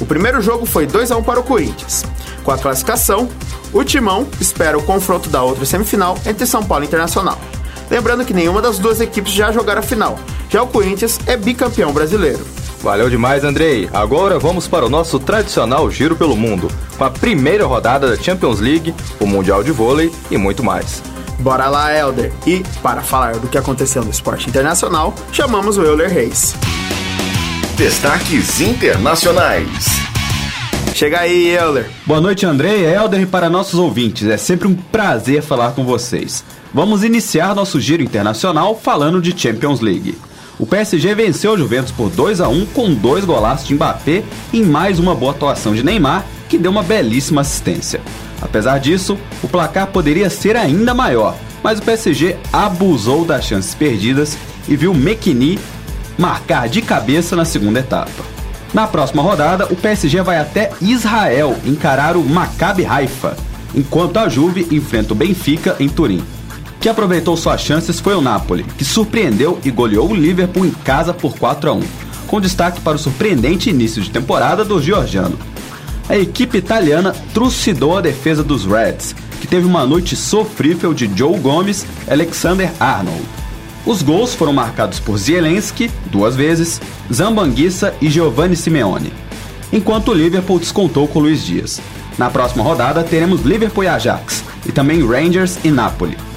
O 0.00 0.06
primeiro 0.06 0.40
jogo 0.40 0.64
foi 0.64 0.86
2 0.86 1.10
a 1.10 1.16
1 1.16 1.22
para 1.24 1.40
o 1.40 1.42
Corinthians. 1.42 2.04
Com 2.44 2.52
a 2.52 2.58
classificação, 2.58 3.28
o 3.72 3.82
Timão 3.82 4.24
espera 4.40 4.78
o 4.78 4.82
confronto 4.84 5.28
da 5.28 5.42
outra 5.42 5.64
semifinal 5.64 6.16
entre 6.24 6.46
São 6.46 6.62
Paulo 6.62 6.84
e 6.84 6.86
Internacional. 6.86 7.40
Lembrando 7.90 8.24
que 8.24 8.32
nenhuma 8.32 8.62
das 8.62 8.78
duas 8.78 9.00
equipes 9.00 9.32
já 9.32 9.50
jogaram 9.50 9.80
a 9.80 9.84
final. 9.84 10.16
Já 10.48 10.62
o 10.62 10.68
Corinthians 10.68 11.18
é 11.26 11.36
bicampeão 11.36 11.92
brasileiro. 11.92 12.46
Valeu 12.82 13.10
demais, 13.10 13.44
Andrei. 13.44 13.88
Agora 13.92 14.38
vamos 14.38 14.68
para 14.68 14.86
o 14.86 14.88
nosso 14.88 15.18
tradicional 15.18 15.90
giro 15.90 16.16
pelo 16.16 16.36
mundo, 16.36 16.68
com 16.96 17.04
a 17.04 17.10
primeira 17.10 17.66
rodada 17.66 18.08
da 18.08 18.22
Champions 18.22 18.60
League, 18.60 18.94
o 19.20 19.26
Mundial 19.26 19.62
de 19.62 19.72
Vôlei 19.72 20.12
e 20.30 20.36
muito 20.36 20.62
mais. 20.62 21.02
Bora 21.40 21.68
lá, 21.68 21.96
Elder. 21.96 22.32
E, 22.46 22.64
para 22.82 23.00
falar 23.00 23.36
do 23.36 23.48
que 23.48 23.58
aconteceu 23.58 24.02
no 24.02 24.10
esporte 24.10 24.48
internacional, 24.48 25.14
chamamos 25.32 25.76
o 25.76 25.82
Euler 25.82 26.10
Reis. 26.10 26.56
Destaques 27.76 28.60
internacionais. 28.60 30.08
Chega 30.94 31.20
aí, 31.20 31.48
Euler. 31.56 31.88
Boa 32.04 32.20
noite, 32.20 32.44
Andrei, 32.44 32.84
Elder 32.84 33.20
e 33.20 33.26
para 33.26 33.48
nossos 33.48 33.78
ouvintes. 33.78 34.26
É 34.26 34.36
sempre 34.36 34.66
um 34.66 34.74
prazer 34.74 35.42
falar 35.42 35.72
com 35.72 35.84
vocês. 35.84 36.44
Vamos 36.74 37.04
iniciar 37.04 37.54
nosso 37.54 37.80
giro 37.80 38.02
internacional 38.02 38.76
falando 38.76 39.22
de 39.22 39.38
Champions 39.38 39.80
League. 39.80 40.18
O 40.58 40.66
PSG 40.66 41.14
venceu 41.14 41.52
o 41.52 41.58
Juventus 41.58 41.92
por 41.92 42.10
2 42.10 42.40
a 42.40 42.48
1 42.48 42.66
com 42.66 42.92
dois 42.92 43.24
golaços 43.24 43.66
de 43.66 43.74
Mbappé 43.74 44.24
em 44.52 44.64
mais 44.64 44.98
uma 44.98 45.14
boa 45.14 45.30
atuação 45.30 45.72
de 45.72 45.84
Neymar, 45.84 46.26
que 46.48 46.58
deu 46.58 46.72
uma 46.72 46.82
belíssima 46.82 47.42
assistência. 47.42 48.00
Apesar 48.42 48.78
disso, 48.78 49.16
o 49.40 49.48
placar 49.48 49.86
poderia 49.88 50.28
ser 50.28 50.56
ainda 50.56 50.92
maior, 50.92 51.36
mas 51.62 51.78
o 51.78 51.82
PSG 51.82 52.36
abusou 52.52 53.24
das 53.24 53.44
chances 53.44 53.72
perdidas 53.72 54.36
e 54.68 54.74
viu 54.74 54.92
Mekini 54.92 55.60
marcar 56.18 56.68
de 56.68 56.82
cabeça 56.82 57.36
na 57.36 57.44
segunda 57.44 57.78
etapa. 57.78 58.24
Na 58.74 58.88
próxima 58.88 59.22
rodada, 59.22 59.66
o 59.66 59.76
PSG 59.76 60.22
vai 60.22 60.38
até 60.38 60.72
Israel 60.80 61.56
encarar 61.64 62.16
o 62.16 62.24
Maccabi 62.24 62.84
Haifa, 62.84 63.36
enquanto 63.72 64.18
a 64.18 64.28
Juve 64.28 64.66
enfrenta 64.72 65.12
o 65.12 65.16
Benfica 65.16 65.76
em 65.78 65.88
Turim. 65.88 66.22
Que 66.80 66.88
aproveitou 66.88 67.36
suas 67.36 67.60
chances 67.60 67.98
foi 67.98 68.14
o 68.14 68.20
Napoli, 68.20 68.62
que 68.62 68.84
surpreendeu 68.84 69.58
e 69.64 69.70
goleou 69.70 70.10
o 70.10 70.14
Liverpool 70.14 70.64
em 70.64 70.70
casa 70.70 71.12
por 71.12 71.36
4 71.36 71.70
a 71.70 71.72
1, 71.72 71.82
com 72.26 72.40
destaque 72.40 72.80
para 72.80 72.96
o 72.96 72.98
surpreendente 72.98 73.68
início 73.68 74.00
de 74.00 74.10
temporada 74.10 74.64
do 74.64 74.80
georgiano. 74.80 75.36
A 76.08 76.16
equipe 76.16 76.56
italiana 76.56 77.14
trucidou 77.34 77.96
a 77.96 78.00
defesa 78.00 78.44
dos 78.44 78.64
Reds, 78.64 79.14
que 79.40 79.46
teve 79.46 79.66
uma 79.66 79.84
noite 79.84 80.14
sofrível 80.14 80.94
de 80.94 81.10
Joe 81.14 81.38
Gomes 81.38 81.84
e 82.06 82.12
Alexander 82.12 82.70
Arnold. 82.78 83.22
Os 83.84 84.02
gols 84.02 84.34
foram 84.34 84.52
marcados 84.52 85.00
por 85.00 85.18
Zielinski, 85.18 85.90
duas 86.06 86.36
vezes, 86.36 86.80
Zambanguissa 87.12 87.94
e 88.00 88.08
Giovanni 88.08 88.54
Simeone, 88.54 89.12
enquanto 89.72 90.08
o 90.08 90.14
Liverpool 90.14 90.58
descontou 90.58 91.08
com 91.08 91.20
Luiz 91.20 91.44
Dias. 91.44 91.80
Na 92.16 92.30
próxima 92.30 92.62
rodada 92.62 93.02
teremos 93.02 93.42
Liverpool 93.42 93.84
e 93.84 93.88
Ajax, 93.88 94.44
e 94.66 94.72
também 94.72 95.06
Rangers 95.06 95.58
e 95.64 95.70
Napoli. 95.70 96.27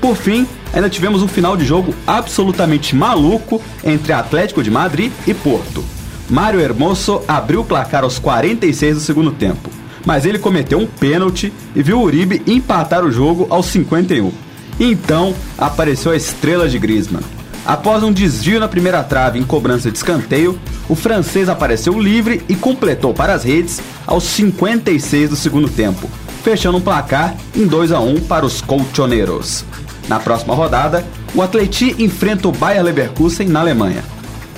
Por 0.00 0.16
fim, 0.16 0.46
ainda 0.72 0.88
tivemos 0.88 1.22
um 1.22 1.28
final 1.28 1.56
de 1.56 1.64
jogo 1.64 1.94
absolutamente 2.06 2.96
maluco 2.96 3.60
entre 3.84 4.12
Atlético 4.12 4.62
de 4.62 4.70
Madrid 4.70 5.12
e 5.26 5.34
Porto. 5.34 5.84
Mário 6.28 6.60
Hermoso 6.60 7.22
abriu 7.26 7.60
o 7.60 7.64
placar 7.64 8.04
aos 8.04 8.18
46 8.18 8.94
do 8.94 9.00
segundo 9.00 9.32
tempo, 9.32 9.68
mas 10.06 10.24
ele 10.24 10.38
cometeu 10.38 10.78
um 10.78 10.86
pênalti 10.86 11.52
e 11.74 11.82
viu 11.82 12.00
Uribe 12.00 12.40
empatar 12.46 13.04
o 13.04 13.10
jogo 13.10 13.46
aos 13.50 13.66
51. 13.66 14.32
Então 14.78 15.34
apareceu 15.58 16.12
a 16.12 16.16
estrela 16.16 16.68
de 16.68 16.78
Griezmann. 16.78 17.22
Após 17.66 18.02
um 18.02 18.12
desvio 18.12 18.58
na 18.58 18.68
primeira 18.68 19.02
trave 19.02 19.38
em 19.38 19.44
cobrança 19.44 19.90
de 19.90 19.98
escanteio, 19.98 20.58
o 20.88 20.94
francês 20.94 21.48
apareceu 21.48 22.00
livre 22.00 22.42
e 22.48 22.56
completou 22.56 23.12
para 23.12 23.34
as 23.34 23.44
redes 23.44 23.80
aos 24.06 24.24
56 24.24 25.30
do 25.30 25.36
segundo 25.36 25.68
tempo, 25.68 26.08
fechando 26.42 26.78
um 26.78 26.80
placar 26.80 27.36
em 27.54 27.66
2 27.66 27.92
a 27.92 28.00
1 28.00 28.20
para 28.20 28.46
os 28.46 28.62
colchoneros. 28.62 29.64
Na 30.10 30.18
próxima 30.18 30.56
rodada, 30.56 31.04
o 31.32 31.40
Atleti 31.40 31.94
enfrenta 32.02 32.48
o 32.48 32.52
Bayer 32.52 32.82
Leverkusen 32.82 33.46
na 33.46 33.60
Alemanha, 33.60 34.02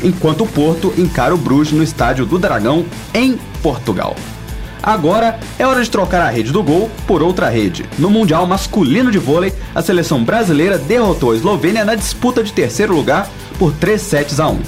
enquanto 0.02 0.44
o 0.44 0.46
Porto 0.46 0.94
encara 0.96 1.34
o 1.34 1.36
Bruges 1.36 1.74
no 1.74 1.82
estádio 1.82 2.24
do 2.24 2.38
Dragão 2.38 2.86
em 3.12 3.38
Portugal. 3.62 4.16
Agora 4.82 5.38
é 5.58 5.66
hora 5.66 5.84
de 5.84 5.90
trocar 5.90 6.22
a 6.22 6.30
rede 6.30 6.50
do 6.52 6.62
gol 6.62 6.90
por 7.06 7.22
outra 7.22 7.50
rede. 7.50 7.84
No 7.98 8.08
Mundial 8.08 8.46
Masculino 8.46 9.10
de 9.10 9.18
Vôlei, 9.18 9.52
a 9.74 9.82
seleção 9.82 10.24
brasileira 10.24 10.78
derrotou 10.78 11.32
a 11.32 11.36
Eslovênia 11.36 11.84
na 11.84 11.96
disputa 11.96 12.42
de 12.42 12.50
terceiro 12.50 12.94
lugar 12.94 13.28
por 13.58 13.74
3 13.74 14.00
sets 14.00 14.40
a 14.40 14.48
1 14.48 14.58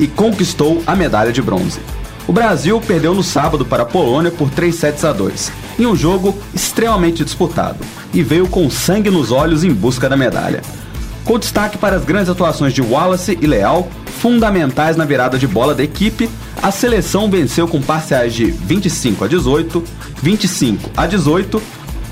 e 0.00 0.08
conquistou 0.08 0.82
a 0.84 0.96
medalha 0.96 1.32
de 1.32 1.40
bronze. 1.40 1.78
O 2.26 2.32
Brasil 2.32 2.80
perdeu 2.80 3.14
no 3.14 3.22
sábado 3.22 3.64
para 3.64 3.84
a 3.84 3.86
Polônia 3.86 4.32
por 4.32 4.50
3 4.50 4.74
sets 4.74 5.04
a 5.04 5.12
2, 5.12 5.52
em 5.82 5.86
um 5.86 5.96
jogo 5.96 6.36
extremamente 6.54 7.24
disputado, 7.24 7.78
e 8.14 8.22
veio 8.22 8.46
com 8.46 8.70
sangue 8.70 9.10
nos 9.10 9.30
olhos 9.30 9.64
em 9.64 9.72
busca 9.72 10.08
da 10.08 10.16
medalha. 10.16 10.62
Com 11.24 11.38
destaque 11.38 11.78
para 11.78 11.96
as 11.96 12.04
grandes 12.04 12.28
atuações 12.28 12.72
de 12.72 12.82
Wallace 12.82 13.38
e 13.40 13.46
Leal, 13.46 13.88
fundamentais 14.18 14.96
na 14.96 15.04
virada 15.04 15.38
de 15.38 15.46
bola 15.46 15.74
da 15.74 15.82
equipe, 15.82 16.28
a 16.62 16.70
seleção 16.70 17.30
venceu 17.30 17.66
com 17.66 17.80
parciais 17.80 18.34
de 18.34 18.46
25 18.46 19.24
a 19.24 19.28
18, 19.28 19.84
25 20.22 20.90
a 20.96 21.06
18, 21.06 21.62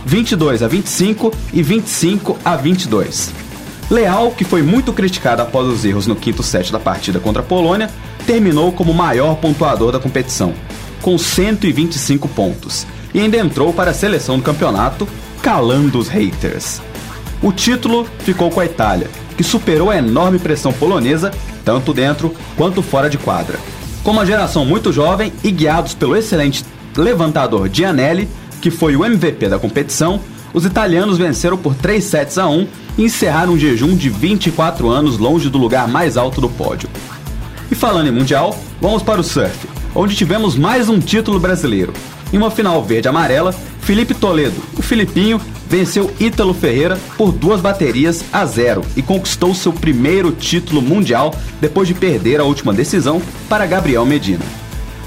22 0.04 0.62
a 0.62 0.68
25 0.68 1.32
e 1.52 1.62
25 1.62 2.38
a 2.44 2.56
22. 2.56 3.30
Leal, 3.90 4.30
que 4.30 4.44
foi 4.44 4.62
muito 4.62 4.92
criticado 4.92 5.42
após 5.42 5.66
os 5.66 5.84
erros 5.84 6.06
no 6.06 6.14
quinto 6.14 6.42
set 6.42 6.70
da 6.70 6.78
partida 6.78 7.18
contra 7.18 7.42
a 7.42 7.44
Polônia, 7.44 7.90
terminou 8.26 8.72
como 8.72 8.94
maior 8.94 9.36
pontuador 9.36 9.90
da 9.90 9.98
competição, 9.98 10.54
com 11.02 11.18
125 11.18 12.28
pontos, 12.28 12.86
e 13.12 13.20
ainda 13.20 13.36
entrou 13.36 13.72
para 13.72 13.90
a 13.90 13.94
seleção 13.94 14.36
do 14.36 14.42
campeonato, 14.42 15.08
calando 15.42 15.98
os 15.98 16.08
haters. 16.08 16.80
O 17.42 17.52
título 17.52 18.06
ficou 18.20 18.50
com 18.50 18.60
a 18.60 18.66
Itália, 18.66 19.08
que 19.36 19.42
superou 19.42 19.90
a 19.90 19.96
enorme 19.96 20.38
pressão 20.38 20.72
polonesa, 20.72 21.30
tanto 21.64 21.94
dentro 21.94 22.34
quanto 22.56 22.82
fora 22.82 23.08
de 23.08 23.16
quadra. 23.16 23.58
Com 24.02 24.10
uma 24.10 24.26
geração 24.26 24.64
muito 24.64 24.92
jovem 24.92 25.32
e 25.42 25.50
guiados 25.50 25.94
pelo 25.94 26.16
excelente 26.16 26.64
levantador 26.96 27.68
Gianelli, 27.72 28.28
que 28.60 28.70
foi 28.70 28.96
o 28.96 29.04
MVP 29.04 29.48
da 29.48 29.58
competição, 29.58 30.20
os 30.52 30.64
italianos 30.64 31.16
venceram 31.16 31.56
por 31.56 31.74
3 31.74 32.02
sets 32.02 32.38
a 32.38 32.48
1 32.48 32.66
e 32.98 33.04
encerraram 33.04 33.52
um 33.52 33.58
jejum 33.58 33.94
de 33.94 34.10
24 34.10 34.88
anos 34.88 35.16
longe 35.16 35.48
do 35.48 35.58
lugar 35.58 35.88
mais 35.88 36.16
alto 36.16 36.40
do 36.40 36.48
pódio. 36.48 36.88
E 37.70 37.74
falando 37.74 38.08
em 38.08 38.12
Mundial, 38.12 38.58
vamos 38.80 39.02
para 39.02 39.20
o 39.20 39.24
surf, 39.24 39.68
onde 39.94 40.16
tivemos 40.16 40.56
mais 40.56 40.88
um 40.88 40.98
título 40.98 41.38
brasileiro. 41.38 41.92
Em 42.32 42.38
uma 42.38 42.50
final 42.50 42.82
verde-amarela, 42.82 43.52
Felipe 43.80 44.14
Toledo, 44.14 44.62
o 44.78 44.82
Filipinho, 44.82 45.40
venceu 45.68 46.10
Ítalo 46.18 46.54
Ferreira 46.54 46.98
por 47.16 47.32
duas 47.32 47.60
baterias 47.60 48.24
a 48.32 48.44
zero 48.44 48.82
e 48.96 49.02
conquistou 49.02 49.54
seu 49.54 49.72
primeiro 49.72 50.32
título 50.32 50.80
mundial 50.80 51.34
depois 51.60 51.88
de 51.88 51.94
perder 51.94 52.40
a 52.40 52.44
última 52.44 52.72
decisão 52.72 53.20
para 53.48 53.66
Gabriel 53.66 54.06
Medina. 54.06 54.44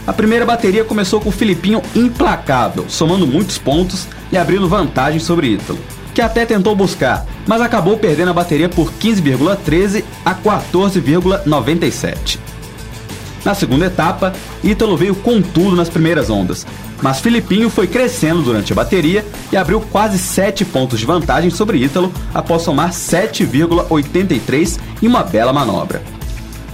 A 0.05 0.11
primeira 0.11 0.45
bateria 0.45 0.83
começou 0.83 1.21
com 1.21 1.29
o 1.29 1.33
Filipinho 1.33 1.81
implacável, 1.95 2.85
somando 2.89 3.25
muitos 3.25 3.57
pontos 3.57 4.05
e 4.31 4.37
abrindo 4.37 4.67
vantagem 4.67 5.19
sobre 5.19 5.47
Ítalo, 5.47 5.79
que 6.13 6.21
até 6.21 6.45
tentou 6.45 6.75
buscar, 6.75 7.25
mas 7.47 7.61
acabou 7.61 7.97
perdendo 7.97 8.31
a 8.31 8.33
bateria 8.33 8.67
por 8.67 8.91
15,13 8.93 10.03
a 10.25 10.35
14,97. 10.35 12.52
Na 13.45 13.53
segunda 13.53 13.87
etapa, 13.87 14.33
Ítalo 14.63 14.95
veio 14.95 15.13
com 15.15 15.41
tudo 15.41 15.75
nas 15.75 15.89
primeiras 15.89 16.29
ondas, 16.29 16.65
mas 17.01 17.19
Filipinho 17.19 17.69
foi 17.69 17.87
crescendo 17.87 18.41
durante 18.41 18.71
a 18.71 18.75
bateria 18.75 19.25
e 19.51 19.57
abriu 19.57 19.81
quase 19.81 20.17
7 20.17 20.63
pontos 20.63 20.97
de 20.97 21.05
vantagem 21.05 21.49
sobre 21.49 21.83
Ítalo 21.83 22.11
após 22.33 22.61
somar 22.61 22.91
7,83 22.91 24.79
em 25.01 25.07
uma 25.07 25.23
bela 25.23 25.51
manobra. 25.51 26.01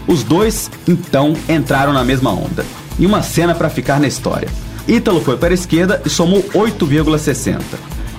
Os 0.07 0.23
dois, 0.23 0.69
então, 0.87 1.33
entraram 1.47 1.91
na 1.91 2.03
mesma 2.03 2.31
onda, 2.31 2.63
em 2.99 3.05
uma 3.05 3.23
cena 3.23 3.55
para 3.55 3.69
ficar 3.69 3.99
na 3.99 4.07
história. 4.07 4.49
Ítalo 4.87 5.21
foi 5.21 5.37
para 5.37 5.49
a 5.49 5.55
esquerda 5.55 6.01
e 6.05 6.09
somou 6.09 6.43
8,60, 6.53 7.61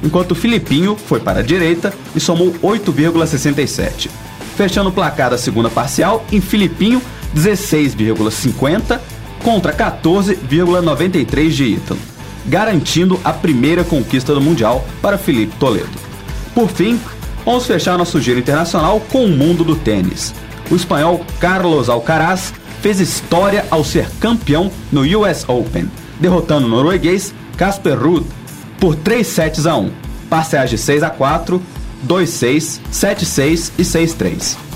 enquanto 0.02 0.35
Filipinho 0.35 0.97
foi 0.97 1.21
para 1.21 1.38
a 1.38 1.42
direita 1.42 1.92
e 2.14 2.21
somou 2.21 2.52
8,67. 2.62 4.11
Fechando 4.57 4.90
o 4.90 4.92
placar 4.92 5.30
da 5.30 5.38
segunda 5.38 5.71
parcial 5.71 6.25
em 6.33 6.40
Filipinho 6.40 7.00
16,50 7.35 9.01
contra 9.43 9.73
14,93 9.73 11.49
de 11.49 11.65
Ítalo, 11.65 12.01
garantindo 12.47 13.19
a 13.25 13.33
primeira 13.33 13.85
conquista 13.85 14.35
do 14.35 14.41
Mundial 14.41 14.85
para 15.01 15.19
Felipe 15.19 15.57
Toledo. 15.59 15.91
Por 16.55 16.69
fim, 16.69 17.01
vamos 17.45 17.67
fechar 17.67 17.97
nosso 17.97 18.21
giro 18.21 18.39
internacional 18.39 19.01
com 19.11 19.25
o 19.25 19.29
mundo 19.29 19.65
do 19.65 19.77
tênis. 19.77 20.35
O 20.71 20.77
espanhol 20.77 21.25
Carlos 21.39 21.89
Alcaraz 21.89 22.53
fez 22.81 23.01
história 23.01 23.67
ao 23.71 23.85
ser 23.85 24.09
campeão 24.21 24.71
no 24.91 25.03
US 25.19 25.45
Open, 25.49 25.91
derrotando 26.19 26.67
o 26.67 26.71
norueguês 26.71 27.35
Casper 27.57 27.99
Ruud 27.99 28.27
por 28.79 28.95
3 28.95 29.27
sets 29.27 29.67
a 29.67 29.77
1, 29.77 29.91
parciais 30.29 30.71
de 30.71 30.79
6 30.79 31.03
a 31.03 31.11
4, 31.11 31.61
2-6, 32.07 32.81
7-6 32.91 33.73
e 33.79 33.83
6-3. 33.83 34.70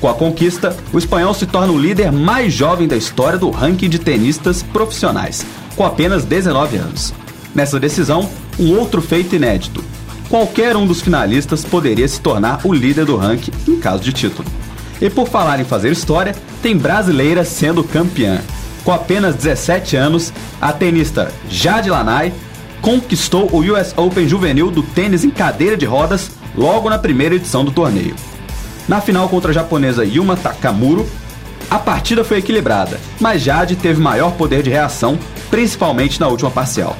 Com 0.00 0.08
a 0.08 0.14
conquista, 0.14 0.76
o 0.92 0.98
espanhol 0.98 1.32
se 1.34 1.46
torna 1.46 1.72
o 1.72 1.78
líder 1.78 2.12
mais 2.12 2.52
jovem 2.52 2.86
da 2.86 2.96
história 2.96 3.38
do 3.38 3.50
ranking 3.50 3.88
de 3.88 3.98
tenistas 3.98 4.62
profissionais, 4.62 5.44
com 5.76 5.84
apenas 5.84 6.24
19 6.24 6.76
anos. 6.76 7.14
Nessa 7.54 7.80
decisão, 7.80 8.28
um 8.58 8.76
outro 8.76 9.00
feito 9.00 9.36
inédito. 9.36 9.82
Qualquer 10.28 10.76
um 10.76 10.86
dos 10.86 11.00
finalistas 11.00 11.64
poderia 11.64 12.08
se 12.08 12.20
tornar 12.20 12.60
o 12.64 12.72
líder 12.72 13.04
do 13.04 13.16
ranking 13.16 13.52
em 13.68 13.78
caso 13.78 14.02
de 14.02 14.12
título. 14.12 14.48
E 15.00 15.08
por 15.08 15.28
falar 15.28 15.60
em 15.60 15.64
fazer 15.64 15.90
história, 15.90 16.34
tem 16.62 16.76
brasileira 16.76 17.44
sendo 17.44 17.84
campeã. 17.84 18.40
Com 18.84 18.92
apenas 18.92 19.34
17 19.34 19.96
anos, 19.96 20.32
a 20.60 20.72
tenista 20.72 21.32
Jade 21.48 21.90
Lanai 21.90 22.32
conquistou 22.80 23.48
o 23.50 23.60
US 23.60 23.94
Open 23.96 24.28
Juvenil 24.28 24.70
do 24.70 24.82
tênis 24.82 25.24
em 25.24 25.30
cadeira 25.30 25.76
de 25.76 25.86
rodas 25.86 26.30
logo 26.54 26.90
na 26.90 26.98
primeira 26.98 27.34
edição 27.34 27.64
do 27.64 27.70
torneio. 27.70 28.14
Na 28.88 29.00
final 29.00 29.28
contra 29.28 29.50
a 29.50 29.54
japonesa 29.54 30.04
Yuma 30.04 30.36
Takamuro, 30.36 31.08
a 31.70 31.78
partida 31.78 32.22
foi 32.22 32.38
equilibrada, 32.38 33.00
mas 33.18 33.42
Jade 33.42 33.76
teve 33.76 34.00
maior 34.00 34.32
poder 34.32 34.62
de 34.62 34.70
reação, 34.70 35.18
principalmente 35.50 36.20
na 36.20 36.28
última 36.28 36.50
parcial. 36.50 36.96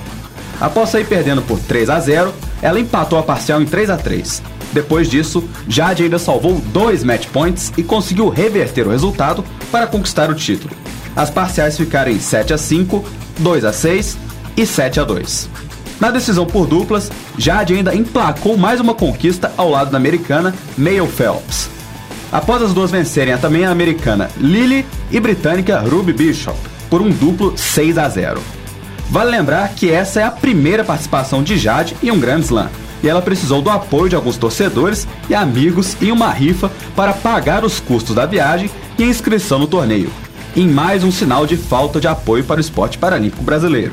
Após 0.61 0.91
sair 0.91 1.05
perdendo 1.05 1.43
por 1.43 1.59
3 1.59 1.91
a 1.91 2.01
0, 2.01 2.33
ela 2.63 2.81
empatou 2.81 3.19
a 3.19 3.23
parcial 3.23 3.61
em 3.61 3.67
3 3.67 3.91
a 3.91 3.97
3. 3.97 4.43
Depois 4.73 5.09
disso, 5.09 5.49
Jade 5.69 6.05
ainda 6.05 6.19
salvou 6.19 6.61
dois 6.73 7.05
match 7.05 7.27
points 7.27 7.73
e 7.77 7.83
conseguiu 7.83 8.29
reverter 8.29 8.87
o 8.87 8.91
resultado 8.91 9.45
para 9.71 9.87
conquistar 9.87 10.31
o 10.31 10.35
título. 10.35 10.75
As 11.15 11.31
parciais 11.31 11.77
ficaram 11.77 12.11
em 12.11 12.19
7 12.19 12.55
a 12.55 12.59
5, 12.59 13.05
2 13.39 13.65
a 13.65 13.73
6 13.73 14.19
e 14.57 14.67
7 14.67 15.01
a 15.01 15.05
2. 15.05 15.49
Na 16.01 16.11
decisão 16.11 16.47
por 16.47 16.67
duplas, 16.67 17.11
Jade 17.39 17.75
ainda 17.75 17.95
emplacou 17.95 18.57
mais 18.57 18.81
uma 18.81 18.95
conquista 18.95 19.53
ao 19.57 19.71
lado 19.71 19.91
da 19.93 19.97
americana 19.97 20.53
Mayo 20.77 21.07
Phelps. 21.07 21.74
Após 22.33 22.63
as 22.63 22.73
duas 22.73 22.91
vencerem 22.91 23.33
a 23.35 23.39
também 23.39 23.65
a 23.65 23.71
americana 23.71 24.31
Lily 24.37 24.85
e 25.11 25.21
britânica 25.21 25.79
Ruby 25.79 26.13
Bishop 26.13 26.59
por 26.91 27.01
um 27.01 27.11
duplo 27.11 27.57
6 27.57 27.99
a 27.99 28.09
0. 28.09 28.41
Vale 29.11 29.31
lembrar 29.31 29.75
que 29.75 29.91
essa 29.91 30.21
é 30.21 30.25
a 30.25 30.31
primeira 30.31 30.85
participação 30.85 31.43
de 31.43 31.57
Jade 31.57 31.97
em 32.03 32.11
um 32.11 32.19
Grand 32.19 32.41
Slam, 32.41 32.71
e 33.03 33.09
ela 33.09 33.21
precisou 33.21 33.61
do 33.61 33.71
apoio 33.71 34.09
de 34.09 34.17
alguns 34.17 34.37
torcedores 34.37 35.07
e 35.29 35.35
amigos 35.35 35.97
em 36.01 36.11
uma 36.11 36.31
rifa 36.31 36.71
para 36.97 37.13
pagar 37.13 37.65
os 37.65 37.81
custos 37.81 38.15
da 38.15 38.25
viagem 38.25 38.71
e 38.99 39.03
a 39.03 39.07
inscrição 39.07 39.59
no 39.59 39.67
torneio, 39.67 40.11
em 40.57 40.67
mais 40.67 41.05
um 41.05 41.13
sinal 41.13 41.47
de 41.47 41.57
falta 41.57 42.01
de 42.01 42.09
apoio 42.09 42.45
para 42.45 42.59
o 42.59 42.61
esporte 42.61 42.97
paralímpico 42.97 43.43
brasileiro. 43.43 43.93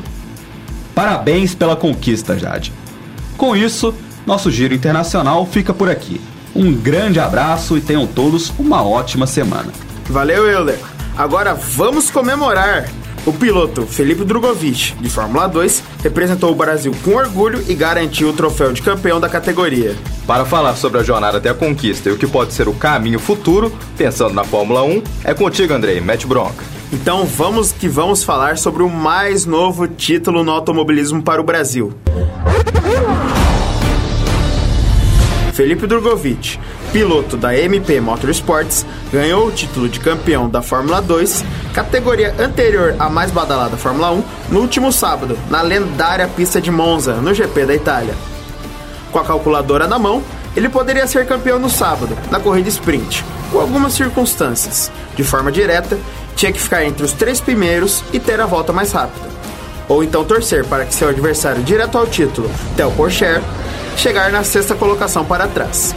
Parabéns 0.95 1.53
pela 1.53 1.75
conquista, 1.75 2.37
Jade. 2.37 2.71
Com 3.37 3.55
isso, 3.55 3.93
nosso 4.25 4.51
giro 4.51 4.73
internacional 4.73 5.45
fica 5.45 5.73
por 5.73 5.89
aqui. 5.89 6.21
Um 6.55 6.73
grande 6.73 7.19
abraço 7.19 7.77
e 7.77 7.81
tenham 7.81 8.05
todos 8.05 8.53
uma 8.59 8.83
ótima 8.83 9.25
semana. 9.25 9.71
Valeu, 10.05 10.47
Euler. 10.47 10.79
Agora 11.17 11.53
vamos 11.53 12.09
comemorar. 12.09 12.89
O 13.23 13.31
piloto 13.31 13.85
Felipe 13.85 14.25
Drogovic, 14.25 14.95
de 14.95 15.07
Fórmula 15.09 15.47
2, 15.47 15.83
representou 16.03 16.51
o 16.51 16.55
Brasil 16.55 16.91
com 17.03 17.15
orgulho 17.15 17.63
e 17.67 17.75
garantiu 17.75 18.29
o 18.29 18.33
troféu 18.33 18.73
de 18.73 18.81
campeão 18.81 19.19
da 19.19 19.29
categoria. 19.29 19.95
Para 20.25 20.43
falar 20.43 20.75
sobre 20.75 20.99
a 20.99 21.03
jornada 21.03 21.37
até 21.37 21.49
a 21.49 21.53
conquista 21.53 22.09
e 22.09 22.11
o 22.11 22.17
que 22.17 22.25
pode 22.25 22.51
ser 22.53 22.67
o 22.67 22.73
caminho 22.73 23.19
futuro, 23.19 23.71
pensando 23.95 24.33
na 24.33 24.43
Fórmula 24.43 24.81
1, 24.83 25.03
é 25.23 25.33
contigo, 25.35 25.71
Andrei. 25.71 26.01
Mete 26.01 26.25
bronca. 26.25 26.65
Então 26.91 27.25
vamos 27.25 27.71
que 27.71 27.87
vamos 27.87 28.23
falar 28.23 28.57
sobre 28.57 28.81
o 28.81 28.89
mais 28.89 29.45
novo 29.45 29.87
título 29.87 30.43
no 30.43 30.51
automobilismo 30.51 31.21
para 31.21 31.39
o 31.39 31.43
Brasil. 31.43 31.93
Felipe 35.61 35.85
Drogovic, 35.85 36.59
piloto 36.91 37.37
da 37.37 37.55
MP 37.55 38.01
Motorsports, 38.01 38.83
ganhou 39.13 39.45
o 39.45 39.51
título 39.51 39.87
de 39.87 39.99
campeão 39.99 40.49
da 40.49 40.59
Fórmula 40.63 40.99
2, 40.99 41.45
categoria 41.71 42.33
anterior 42.39 42.95
à 42.97 43.07
mais 43.11 43.29
badalada 43.29 43.77
Fórmula 43.77 44.11
1, 44.11 44.23
no 44.49 44.59
último 44.59 44.91
sábado, 44.91 45.37
na 45.51 45.61
lendária 45.61 46.27
pista 46.27 46.59
de 46.59 46.71
Monza, 46.71 47.13
no 47.13 47.31
GP 47.31 47.67
da 47.67 47.75
Itália. 47.75 48.15
Com 49.11 49.19
a 49.19 49.23
calculadora 49.23 49.85
na 49.85 49.99
mão, 49.99 50.23
ele 50.55 50.67
poderia 50.67 51.05
ser 51.05 51.27
campeão 51.27 51.59
no 51.59 51.69
sábado, 51.69 52.17
na 52.31 52.39
corrida 52.39 52.67
sprint, 52.67 53.23
com 53.51 53.59
algumas 53.59 53.93
circunstâncias. 53.93 54.91
De 55.15 55.23
forma 55.23 55.51
direta, 55.51 55.95
tinha 56.35 56.51
que 56.51 56.59
ficar 56.59 56.83
entre 56.83 57.05
os 57.05 57.13
três 57.13 57.39
primeiros 57.39 58.03
e 58.11 58.19
ter 58.19 58.41
a 58.41 58.47
volta 58.47 58.73
mais 58.73 58.91
rápida. 58.93 59.29
Ou 59.87 60.03
então 60.03 60.25
torcer 60.25 60.65
para 60.65 60.85
que 60.85 60.95
seu 60.95 61.09
adversário 61.09 61.61
direto 61.61 61.99
ao 61.99 62.07
título, 62.07 62.49
Theo 62.75 62.89
Porcher, 62.93 63.43
chegar 63.97 64.31
na 64.31 64.43
sexta 64.43 64.75
colocação 64.75 65.25
para 65.25 65.47
trás. 65.47 65.95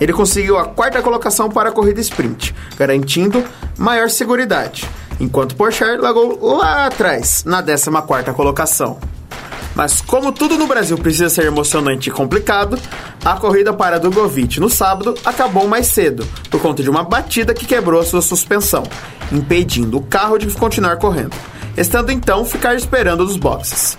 Ele 0.00 0.12
conseguiu 0.12 0.56
a 0.56 0.66
quarta 0.66 1.02
colocação 1.02 1.48
para 1.48 1.70
a 1.70 1.72
corrida 1.72 2.00
sprint, 2.00 2.54
garantindo 2.76 3.44
maior 3.76 4.08
segurança, 4.08 4.70
enquanto 5.18 5.56
Porcher 5.56 6.00
largou 6.00 6.38
lá 6.56 6.86
atrás, 6.86 7.42
na 7.44 7.62
14 7.62 7.90
quarta 8.06 8.32
colocação. 8.32 8.98
Mas 9.74 10.00
como 10.00 10.32
tudo 10.32 10.56
no 10.56 10.66
Brasil 10.66 10.98
precisa 10.98 11.28
ser 11.28 11.44
emocionante 11.44 12.08
e 12.08 12.12
complicado, 12.12 12.78
a 13.24 13.36
corrida 13.36 13.72
para 13.72 13.98
Dugovic 13.98 14.58
no 14.58 14.68
sábado 14.68 15.14
acabou 15.24 15.68
mais 15.68 15.86
cedo, 15.86 16.26
por 16.50 16.60
conta 16.60 16.82
de 16.82 16.90
uma 16.90 17.04
batida 17.04 17.54
que 17.54 17.66
quebrou 17.66 18.02
sua 18.02 18.22
suspensão, 18.22 18.82
impedindo 19.30 19.98
o 19.98 20.02
carro 20.02 20.38
de 20.38 20.46
continuar 20.48 20.96
correndo, 20.96 21.36
estando 21.76 22.10
então 22.10 22.44
ficar 22.44 22.74
esperando 22.74 23.24
dos 23.24 23.36
boxes. 23.36 23.96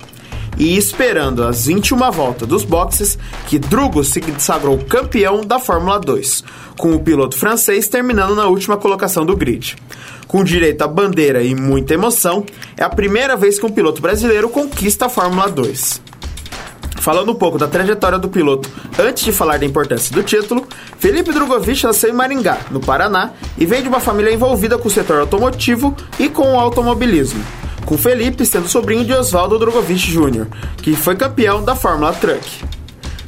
E 0.60 0.78
esperando 0.78 1.46
as 1.46 1.68
21 1.68 2.12
voltas 2.12 2.46
dos 2.46 2.66
boxes, 2.66 3.18
que 3.48 3.58
Drugo 3.58 4.04
se 4.04 4.22
sagrou 4.40 4.78
campeão 4.78 5.40
da 5.40 5.58
Fórmula 5.58 5.98
2, 5.98 6.44
com 6.78 6.94
o 6.94 7.00
piloto 7.00 7.38
francês 7.38 7.88
terminando 7.88 8.36
na 8.36 8.46
última 8.46 8.76
colocação 8.76 9.26
do 9.26 9.38
grid. 9.38 9.78
Com 10.28 10.44
direito 10.44 10.82
à 10.82 10.88
bandeira 10.88 11.42
e 11.42 11.56
muita 11.56 11.94
emoção, 11.94 12.46
é 12.76 12.84
a 12.84 12.90
primeira 12.90 13.38
vez 13.38 13.58
que 13.58 13.66
um 13.66 13.72
piloto 13.72 14.02
brasileiro 14.02 14.50
conquista 14.50 15.06
a 15.06 15.10
Fórmula 15.10 15.50
2. 15.50 16.02
Falando 17.00 17.32
um 17.32 17.36
pouco 17.36 17.58
da 17.58 17.68
trajetória 17.68 18.20
do 18.20 18.28
piloto 18.28 18.70
antes 19.00 19.24
de 19.24 19.32
falar 19.32 19.58
da 19.58 19.66
importância 19.66 20.14
do 20.14 20.22
título, 20.22 20.68
Felipe 20.98 21.32
Drogovic 21.32 21.86
nasceu 21.86 22.10
em 22.10 22.14
Maringá, 22.14 22.58
no 22.70 22.82
Paraná, 22.82 23.32
e 23.58 23.66
vem 23.66 23.82
de 23.82 23.88
uma 23.88 24.02
família 24.02 24.34
envolvida 24.34 24.78
com 24.78 24.90
o 24.90 24.92
setor 24.92 25.22
automotivo 25.22 25.96
e 26.20 26.28
com 26.28 26.54
o 26.54 26.60
automobilismo. 26.60 27.42
Com 27.90 27.98
Felipe 27.98 28.46
sendo 28.46 28.68
sobrinho 28.68 29.04
de 29.04 29.12
Oswaldo 29.12 29.58
Drogovic 29.58 30.12
Jr., 30.12 30.46
que 30.78 30.96
foi 30.96 31.16
campeão 31.16 31.64
da 31.64 31.76
Fórmula 31.76 32.14
Truck. 32.14 32.64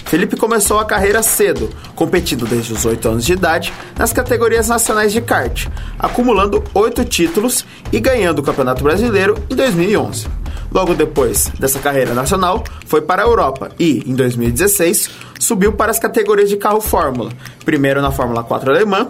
Felipe 0.05 0.37
começou 0.37 0.77
a 0.77 0.85
carreira 0.85 1.23
cedo, 1.23 1.67
competindo 1.95 2.45
desde 2.45 2.71
os 2.71 2.85
8 2.85 3.09
anos 3.09 3.25
de 3.25 3.33
idade 3.33 3.73
nas 3.97 4.13
categorias 4.13 4.67
nacionais 4.67 5.11
de 5.11 5.19
kart, 5.19 5.67
acumulando 5.97 6.63
8 6.75 7.03
títulos 7.05 7.65
e 7.91 7.99
ganhando 7.99 8.37
o 8.37 8.43
Campeonato 8.43 8.83
Brasileiro 8.83 9.35
em 9.49 9.55
2011. 9.55 10.27
Logo 10.71 10.93
depois 10.93 11.51
dessa 11.59 11.79
carreira 11.79 12.13
nacional, 12.13 12.63
foi 12.85 13.01
para 13.01 13.23
a 13.23 13.25
Europa 13.25 13.71
e, 13.79 14.03
em 14.05 14.13
2016, 14.13 15.09
subiu 15.39 15.73
para 15.73 15.89
as 15.89 15.97
categorias 15.97 16.49
de 16.49 16.57
carro 16.57 16.81
Fórmula, 16.81 17.31
primeiro 17.65 17.99
na 17.99 18.11
Fórmula 18.11 18.43
4 18.43 18.69
alemã 18.69 19.09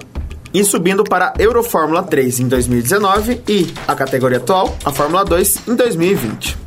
e 0.54 0.64
subindo 0.64 1.04
para 1.04 1.28
a 1.30 1.34
Eurofórmula 1.42 2.04
3 2.04 2.42
em 2.42 2.48
2019 2.48 3.42
e 3.48 3.74
a 3.88 3.96
categoria 3.96 4.38
atual, 4.38 4.76
a 4.84 4.92
Fórmula 4.92 5.24
2, 5.24 5.68
em 5.68 5.76
2020. 5.76 6.58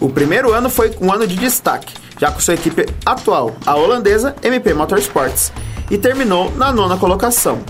O 0.00 0.08
primeiro 0.08 0.52
ano 0.52 0.68
foi 0.68 0.94
um 1.00 1.12
ano 1.12 1.26
de 1.26 1.36
destaque, 1.36 1.94
já 2.18 2.30
com 2.30 2.40
sua 2.40 2.54
equipe 2.54 2.86
atual, 3.06 3.56
a 3.64 3.74
holandesa 3.74 4.34
MP 4.42 4.74
Motorsports, 4.74 5.52
e 5.90 5.96
terminou 5.96 6.50
na 6.56 6.72
nona 6.72 6.96
colocação. 6.96 7.60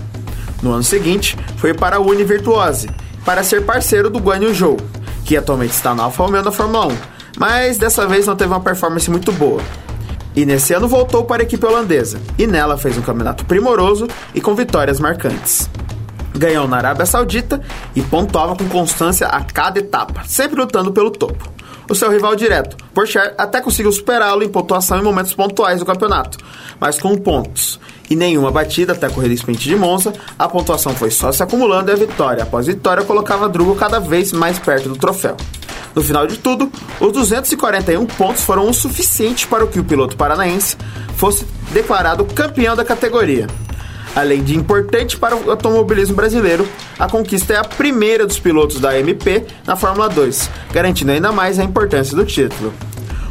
No 0.61 0.71
ano 0.71 0.83
seguinte, 0.83 1.37
foi 1.57 1.73
para 1.73 1.97
a 1.97 1.99
Uni 1.99 2.23
Virtuose, 2.23 2.89
para 3.25 3.43
ser 3.43 3.65
parceiro 3.65 4.09
do 4.09 4.19
Guanyu 4.19 4.53
Zhou, 4.53 4.77
que 5.25 5.37
atualmente 5.37 5.71
está 5.71 5.93
na 5.93 6.03
Alfa 6.03 6.23
Romeo 6.23 6.43
da 6.43 6.51
Fórmula 6.51 6.87
1, 6.87 6.97
mas 7.37 7.77
dessa 7.77 8.07
vez 8.07 8.27
não 8.27 8.35
teve 8.35 8.51
uma 8.51 8.59
performance 8.59 9.09
muito 9.09 9.31
boa. 9.31 9.61
E 10.35 10.45
nesse 10.45 10.73
ano 10.73 10.87
voltou 10.87 11.25
para 11.25 11.43
a 11.43 11.45
equipe 11.45 11.65
holandesa, 11.65 12.19
e 12.37 12.47
nela 12.47 12.77
fez 12.77 12.97
um 12.97 13.01
campeonato 13.01 13.45
primoroso 13.45 14.07
e 14.33 14.41
com 14.41 14.55
vitórias 14.55 14.99
marcantes. 14.99 15.69
Ganhou 16.35 16.67
na 16.67 16.77
Arábia 16.77 17.05
Saudita 17.05 17.61
e 17.95 18.01
pontuava 18.01 18.55
com 18.55 18.67
constância 18.67 19.27
a 19.27 19.41
cada 19.41 19.79
etapa, 19.79 20.23
sempre 20.25 20.59
lutando 20.59 20.91
pelo 20.91 21.11
topo 21.11 21.53
o 21.89 21.95
seu 21.95 22.09
rival 22.09 22.35
direto. 22.35 22.77
Porsche 22.93 23.19
até 23.37 23.61
conseguiu 23.61 23.91
superá-lo 23.91 24.43
em 24.43 24.49
pontuação 24.49 24.99
em 24.99 25.03
momentos 25.03 25.33
pontuais 25.33 25.79
do 25.79 25.85
campeonato, 25.85 26.37
mas 26.79 26.99
com 26.99 27.15
pontos 27.17 27.79
e 28.13 28.15
nenhuma 28.15 28.51
batida 28.51 28.93
até 28.93 29.07
a 29.07 29.09
corrida 29.09 29.33
sprint 29.33 29.67
de 29.67 29.75
Monza, 29.75 30.13
a 30.37 30.47
pontuação 30.47 30.93
foi 30.93 31.09
só 31.09 31.31
se 31.31 31.41
acumulando 31.41 31.89
e 31.89 31.93
a 31.93 31.97
vitória 31.97 32.43
após 32.43 32.67
vitória 32.67 33.03
colocava 33.03 33.49
Drugo 33.49 33.75
cada 33.75 33.99
vez 33.99 34.31
mais 34.31 34.59
perto 34.59 34.87
do 34.87 34.95
troféu. 34.95 35.35
No 35.95 36.01
final 36.01 36.27
de 36.27 36.37
tudo, 36.37 36.71
os 36.99 37.11
241 37.11 38.05
pontos 38.05 38.43
foram 38.43 38.69
o 38.69 38.73
suficiente 38.73 39.47
para 39.47 39.65
que 39.65 39.79
o 39.79 39.83
piloto 39.83 40.15
paranaense 40.15 40.77
fosse 41.15 41.45
declarado 41.71 42.23
campeão 42.25 42.75
da 42.75 42.85
categoria. 42.85 43.47
Além 44.15 44.43
de 44.43 44.55
importante 44.55 45.17
para 45.17 45.35
o 45.35 45.49
automobilismo 45.49 46.15
brasileiro, 46.15 46.67
a 46.99 47.09
conquista 47.09 47.53
é 47.53 47.57
a 47.57 47.63
primeira 47.63 48.27
dos 48.27 48.39
pilotos 48.39 48.79
da 48.79 48.97
MP 48.99 49.43
na 49.65 49.75
Fórmula 49.75 50.07
2, 50.07 50.51
garantindo 50.71 51.11
ainda 51.11 51.31
mais 51.31 51.57
a 51.57 51.63
importância 51.63 52.15
do 52.15 52.23
título. 52.23 52.71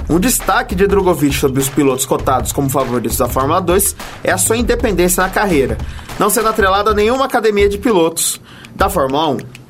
Um 0.09 0.19
destaque 0.19 0.75
de 0.75 0.87
Drogovic 0.87 1.35
sobre 1.35 1.61
os 1.61 1.69
pilotos 1.69 2.05
cotados 2.05 2.53
como 2.53 2.69
favoritos 2.69 3.17
da 3.17 3.29
Fórmula 3.29 3.61
2 3.61 3.97
é 4.25 4.33
a 4.33 4.39
sua 4.39 4.57
independência 4.57 5.23
na 5.23 5.31
carreira, 5.31 5.79
não 6.19 6.29
sendo 6.29 6.49
atrelado 6.49 6.91
a 6.91 6.95
nenhuma 6.95 7.25
academia 7.25 7.69
de 7.69 7.79
pilotos 7.79 8.41
da 8.75 8.91
Fórmula 8.91 9.29
1. 9.29 9.63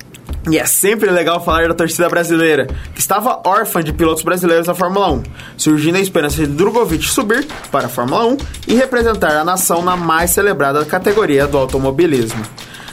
E 0.51 0.59
é 0.59 0.67
sempre 0.67 1.09
legal 1.11 1.43
falar 1.45 1.69
da 1.69 1.75
torcida 1.75 2.09
brasileira, 2.09 2.67
que 2.93 3.01
estava 3.01 3.41
órfã 3.47 3.83
de 3.83 3.93
pilotos 3.93 4.25
brasileiros 4.25 4.67
na 4.67 4.75
Fórmula 4.75 5.13
1, 5.13 5.23
surgindo 5.57 5.99
a 5.99 6.01
esperança 6.01 6.37
de 6.37 6.47
Drogovic 6.47 7.05
subir 7.05 7.47
para 7.71 7.87
a 7.87 7.89
Fórmula 7.89 8.27
1 8.27 8.37
e 8.67 8.75
representar 8.75 9.37
a 9.37 9.45
nação 9.45 9.83
na 9.83 9.97
mais 9.97 10.33
celebrada 10.33 10.85
categoria 10.85 11.47
do 11.47 11.57
automobilismo. 11.57 12.43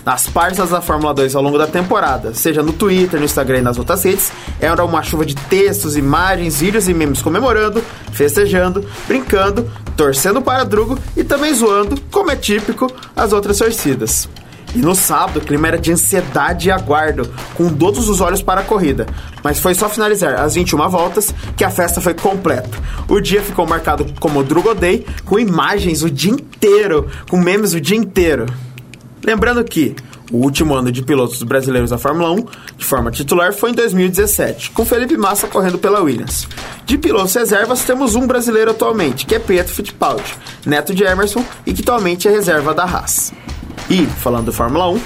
Nas 0.09 0.27
parças 0.27 0.71
da 0.71 0.81
Fórmula 0.81 1.13
2 1.13 1.35
ao 1.35 1.43
longo 1.43 1.59
da 1.59 1.67
temporada, 1.67 2.33
seja 2.33 2.63
no 2.63 2.73
Twitter, 2.73 3.19
no 3.19 3.25
Instagram 3.27 3.59
e 3.59 3.61
nas 3.61 3.77
outras 3.77 4.03
redes, 4.03 4.31
era 4.59 4.83
uma 4.83 5.03
chuva 5.03 5.23
de 5.23 5.35
textos, 5.35 5.95
imagens, 5.95 6.61
vídeos 6.61 6.89
e 6.89 6.95
memes 6.95 7.21
comemorando, 7.21 7.79
festejando, 8.11 8.83
brincando, 9.07 9.69
torcendo 9.95 10.41
para 10.41 10.63
Drugo 10.63 10.97
e 11.15 11.23
também 11.23 11.53
zoando, 11.53 12.01
como 12.09 12.31
é 12.31 12.35
típico, 12.35 12.91
as 13.15 13.33
outras 13.33 13.59
torcidas. 13.59 14.27
E 14.73 14.79
no 14.79 14.95
sábado, 14.95 15.37
o 15.37 15.41
clima 15.41 15.67
era 15.67 15.77
de 15.77 15.91
ansiedade 15.91 16.69
e 16.69 16.71
aguardo, 16.71 17.31
com 17.53 17.69
todos 17.69 18.09
os 18.09 18.19
olhos 18.19 18.41
para 18.41 18.61
a 18.61 18.63
corrida. 18.63 19.05
Mas 19.43 19.59
foi 19.59 19.75
só 19.75 19.87
finalizar 19.87 20.39
as 20.39 20.55
21 20.55 20.89
voltas 20.89 21.35
que 21.55 21.63
a 21.63 21.69
festa 21.69 22.01
foi 22.01 22.15
completa. 22.15 22.75
O 23.07 23.19
dia 23.19 23.43
ficou 23.43 23.67
marcado 23.67 24.07
como 24.19 24.43
Drugo 24.43 24.73
Day, 24.73 25.05
com 25.23 25.37
imagens 25.37 26.01
o 26.01 26.09
dia 26.09 26.31
inteiro, 26.31 27.07
com 27.29 27.37
memes 27.37 27.73
o 27.73 27.81
dia 27.81 27.97
inteiro. 27.97 28.47
Lembrando 29.23 29.63
que 29.63 29.95
o 30.31 30.37
último 30.37 30.75
ano 30.75 30.91
de 30.91 31.01
pilotos 31.01 31.41
brasileiros 31.43 31.89
da 31.89 31.97
Fórmula 31.97 32.31
1, 32.31 32.45
de 32.77 32.85
forma 32.85 33.11
titular, 33.11 33.53
foi 33.53 33.71
em 33.71 33.73
2017, 33.73 34.71
com 34.71 34.85
Felipe 34.85 35.17
Massa 35.17 35.47
correndo 35.47 35.77
pela 35.79 36.01
Williams. 36.01 36.47
De 36.85 36.97
pilotos 36.97 37.33
reservas, 37.33 37.83
temos 37.83 38.15
um 38.15 38.27
brasileiro 38.27 38.71
atualmente, 38.71 39.25
que 39.25 39.35
é 39.35 39.39
Pietro 39.39 39.73
Fittipaldi, 39.73 40.35
neto 40.65 40.93
de 40.93 41.03
Emerson 41.03 41.43
e 41.65 41.73
que 41.73 41.81
atualmente 41.81 42.27
é 42.27 42.31
reserva 42.31 42.73
da 42.73 42.83
Haas. 42.83 43.33
E, 43.89 44.05
falando 44.05 44.45
da 44.47 44.51
Fórmula 44.51 44.89
1, 44.89 45.01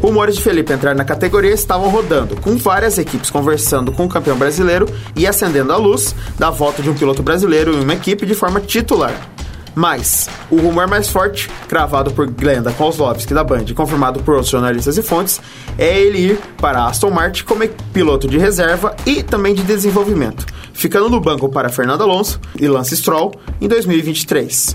rumores 0.00 0.36
de 0.36 0.42
Felipe 0.42 0.72
entrar 0.72 0.94
na 0.94 1.04
categoria 1.04 1.52
estavam 1.52 1.88
rodando, 1.90 2.36
com 2.36 2.56
várias 2.56 2.98
equipes 2.98 3.30
conversando 3.30 3.90
com 3.90 4.04
o 4.04 4.08
campeão 4.08 4.38
brasileiro 4.38 4.86
e 5.16 5.26
acendendo 5.26 5.72
a 5.72 5.76
luz 5.76 6.14
da 6.38 6.50
volta 6.50 6.82
de 6.82 6.88
um 6.88 6.94
piloto 6.94 7.22
brasileiro 7.22 7.74
em 7.74 7.82
uma 7.82 7.94
equipe 7.94 8.24
de 8.24 8.34
forma 8.34 8.60
titular. 8.60 9.37
Mas, 9.78 10.28
o 10.50 10.56
rumor 10.56 10.88
mais 10.88 11.08
forte, 11.08 11.48
cravado 11.68 12.10
por 12.10 12.26
Glenda 12.26 12.72
Kozlovski 12.72 13.32
da 13.32 13.44
Band 13.44 13.66
confirmado 13.76 14.18
por 14.24 14.34
outros 14.34 14.50
jornalistas 14.50 14.98
e 14.98 15.04
fontes, 15.04 15.40
é 15.78 16.00
ele 16.00 16.32
ir 16.32 16.40
para 16.56 16.86
Aston 16.86 17.12
Martin 17.12 17.44
como 17.44 17.68
piloto 17.92 18.26
de 18.26 18.38
reserva 18.38 18.96
e 19.06 19.22
também 19.22 19.54
de 19.54 19.62
desenvolvimento, 19.62 20.44
ficando 20.72 21.08
no 21.08 21.20
banco 21.20 21.48
para 21.48 21.68
Fernando 21.68 22.02
Alonso 22.02 22.40
e 22.58 22.66
Lance 22.66 22.96
Stroll 22.96 23.32
em 23.60 23.68
2023 23.68 24.74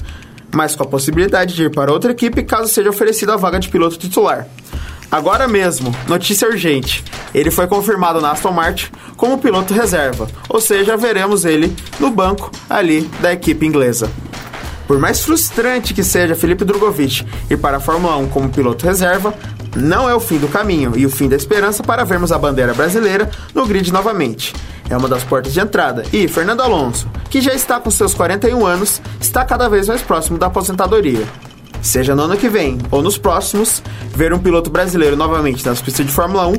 mas 0.56 0.76
com 0.76 0.84
a 0.84 0.88
possibilidade 0.88 1.56
de 1.56 1.64
ir 1.64 1.72
para 1.72 1.92
outra 1.92 2.12
equipe 2.12 2.44
caso 2.44 2.72
seja 2.72 2.92
oferecida 2.92 3.34
a 3.34 3.38
vaga 3.38 3.60
de 3.60 3.70
piloto 3.70 3.98
titular. 3.98 4.48
Agora 5.12 5.48
mesmo, 5.48 5.94
notícia 6.08 6.48
urgente. 6.48 7.04
Ele 7.34 7.50
foi 7.50 7.66
confirmado 7.66 8.22
na 8.22 8.32
Aston 8.32 8.52
Martin 8.52 8.92
como 9.18 9.40
piloto 9.40 9.74
reserva, 9.74 10.28
ou 10.48 10.62
seja, 10.62 10.96
veremos 10.96 11.44
ele 11.44 11.76
no 12.00 12.12
banco 12.12 12.52
ali 12.70 13.02
da 13.20 13.34
equipe 13.34 13.66
inglesa. 13.66 14.12
Por 14.88 15.00
mais 15.00 15.22
frustrante 15.22 15.94
que 15.94 16.04
seja 16.04 16.36
Felipe 16.36 16.66
Drogovic 16.66 17.26
ir 17.50 17.58
para 17.58 17.78
a 17.78 17.80
Fórmula 17.80 18.18
1 18.18 18.28
como 18.30 18.50
piloto 18.50 18.86
reserva, 18.86 19.34
não 19.76 20.10
é 20.10 20.14
o 20.14 20.20
fim 20.20 20.38
do 20.38 20.48
caminho 20.48 20.94
e 20.96 21.06
o 21.06 21.10
fim 21.10 21.28
da 21.28 21.36
esperança 21.36 21.82
para 21.82 22.04
vermos 22.04 22.32
a 22.32 22.38
bandeira 22.38 22.74
brasileira 22.74 23.30
no 23.54 23.66
grid 23.66 23.92
novamente. 23.92 24.54
É 24.90 24.98
uma 24.98 25.08
das 25.08 25.24
portas 25.24 25.54
de 25.54 25.60
entrada. 25.60 26.04
E 26.12 26.28
Fernando 26.28 26.62
Alonso, 26.62 27.08
que 27.30 27.42
já 27.42 27.54
está 27.54 27.80
com 27.80 27.90
seus 27.90 28.14
41 28.14 28.66
anos, 28.66 29.02
está 29.20 29.46
cada 29.46 29.70
vez 29.70 29.88
mais 29.88 30.02
próximo 30.02 30.38
da 30.38 30.48
aposentadoria. 30.48 31.26
Seja 31.82 32.16
no 32.16 32.24
ano 32.24 32.38
que 32.38 32.48
vem 32.48 32.78
ou 32.92 33.02
nos 33.02 33.18
próximos, 33.18 33.82
ver 34.16 34.34
um 34.34 34.40
piloto 34.40 34.70
brasileiro 34.70 35.16
novamente 35.16 35.66
nas 35.66 35.82
pistas 35.82 36.06
de 36.06 36.12
Fórmula 36.12 36.48
1 36.48 36.54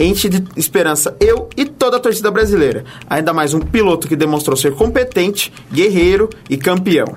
enche 0.00 0.30
de 0.30 0.42
esperança 0.56 1.14
eu 1.20 1.50
e 1.56 1.66
toda 1.66 1.98
a 1.98 2.00
torcida 2.00 2.30
brasileira. 2.30 2.84
Ainda 3.08 3.34
mais 3.34 3.52
um 3.52 3.60
piloto 3.60 4.08
que 4.08 4.16
demonstrou 4.16 4.56
ser 4.56 4.74
competente, 4.74 5.52
guerreiro 5.70 6.30
e 6.48 6.56
campeão. 6.56 7.14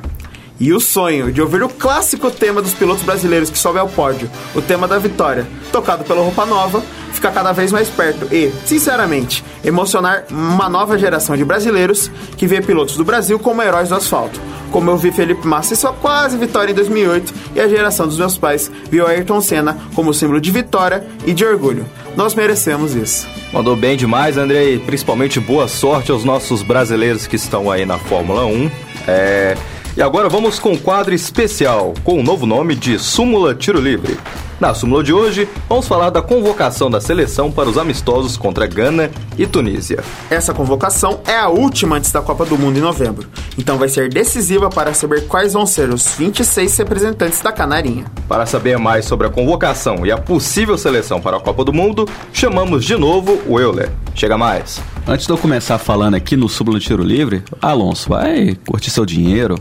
E 0.63 0.71
o 0.71 0.80
sonho 0.80 1.30
de 1.30 1.41
ouvir 1.41 1.62
o 1.62 1.67
clássico 1.67 2.32
tema 2.32 2.62
dos 2.62 2.73
pilotos 2.73 3.04
brasileiros 3.04 3.49
que 3.49 3.58
sobe 3.58 3.80
ao 3.80 3.89
pódio, 3.89 4.32
o 4.56 4.62
tema 4.62 4.88
da 4.88 4.97
vitória, 4.97 5.45
tocado 5.73 6.06
pela 6.06 6.21
Roupa 6.21 6.45
Nova, 6.45 6.82
fica 7.12 7.30
cada 7.32 7.52
vez 7.52 7.69
mais 7.69 7.89
perto 7.89 8.34
e, 8.34 8.49
sinceramente, 8.65 9.43
emocionar 9.62 10.23
uma 10.32 10.69
nova 10.69 10.97
geração 10.97 11.36
de 11.36 11.43
brasileiros 11.43 12.10
que 12.38 12.47
vê 12.47 12.62
pilotos 12.62 12.95
do 12.95 13.04
Brasil 13.04 13.38
como 13.38 13.62
heróis 13.62 13.89
do 13.89 13.95
asfalto. 13.95 14.39
Como 14.71 14.89
eu 14.89 14.97
vi 14.97 15.12
Felipe 15.12 15.45
Massa 15.45 15.73
em 15.73 15.76
sua 15.76 15.91
quase 15.91 16.38
vitória 16.38 16.71
em 16.71 16.76
2008 16.76 17.34
e 17.56 17.60
a 17.60 17.67
geração 17.67 18.08
dos 18.08 18.17
meus 18.17 18.38
pais 18.38 18.71
viu 18.89 19.06
Ayrton 19.06 19.41
Senna 19.41 19.78
como 19.93 20.13
símbolo 20.13 20.39
de 20.39 20.49
vitória 20.49 21.06
e 21.26 21.34
de 21.34 21.43
orgulho. 21.43 21.86
Nós 22.15 22.36
merecemos 22.36 22.95
isso. 22.95 23.28
Mandou 23.52 23.76
bem 23.76 23.97
demais, 23.97 24.38
Andrei. 24.38 24.80
Principalmente 24.80 25.41
boa 25.41 25.67
sorte 25.67 26.10
aos 26.10 26.23
nossos 26.23 26.63
brasileiros 26.63 27.28
que 27.28 27.36
estão 27.36 27.69
aí 27.69 27.86
na 27.86 27.97
Fórmula 27.97 28.45
1. 28.45 28.71
É, 29.06 29.58
e 29.95 30.01
agora 30.01 30.27
vamos 30.27 30.58
com 30.58 30.71
um 30.71 30.77
quadro 30.77 31.13
especial, 31.13 31.93
com 32.03 32.19
o 32.19 32.23
novo 32.23 32.45
nome 32.45 32.75
de 32.75 32.97
Súmula 32.97 33.53
Tiro 33.53 33.79
Livre. 33.79 34.17
Na 34.60 34.73
súmula 34.73 35.03
de 35.03 35.13
hoje, 35.13 35.47
vamos 35.67 35.88
falar 35.88 36.10
da 36.10 36.21
convocação 36.21 36.89
da 36.89 37.01
seleção 37.01 37.51
para 37.51 37.69
os 37.69 37.77
amistosos 37.77 38.38
contra 38.38 38.65
Gana 38.65 39.12
e 39.38 39.45
Tunísia. 39.45 40.03
Essa 40.29 40.53
convocação 40.53 41.19
é 41.27 41.38
a 41.38 41.49
última 41.49 41.97
antes 41.97 42.12
da 42.12 42.21
Copa 42.21 42.45
do 42.45 42.58
Mundo 42.58 42.77
em 42.77 42.82
novembro, 42.82 43.27
então 43.58 43.77
vai 43.77 43.89
ser 43.89 44.10
decisiva 44.10 44.69
para 44.69 44.93
saber 44.93 45.27
quais 45.27 45.53
vão 45.53 45.65
ser 45.65 45.89
os 45.89 46.15
26 46.15 46.77
representantes 46.77 47.41
da 47.41 47.51
Canarinha. 47.51 48.06
Para 48.27 48.45
saber 48.45 48.79
mais 48.79 49.06
sobre 49.06 49.27
a 49.27 49.29
convocação 49.29 50.06
e 50.06 50.12
a 50.12 50.17
possível 50.17 50.77
seleção 50.77 51.21
para 51.21 51.38
a 51.38 51.39
Copa 51.39 51.63
do 51.63 51.73
Mundo, 51.73 52.08
chamamos 52.32 52.86
de 52.86 52.95
novo 52.95 53.41
o 53.45 53.60
Euler. 53.60 53.91
Chega 54.15 54.38
mais. 54.38 54.82
Antes 55.06 55.27
de 55.27 55.32
eu 55.34 55.38
começar 55.38 55.77
falando 55.77 56.15
aqui 56.15 56.36
no 56.38 56.47
Súmula 56.47 56.79
Tiro 56.79 57.03
Livre, 57.03 57.43
Alonso, 57.62 58.10
vai 58.10 58.58
curtir 58.65 58.89
seu 58.89 59.06
dinheiro, 59.06 59.60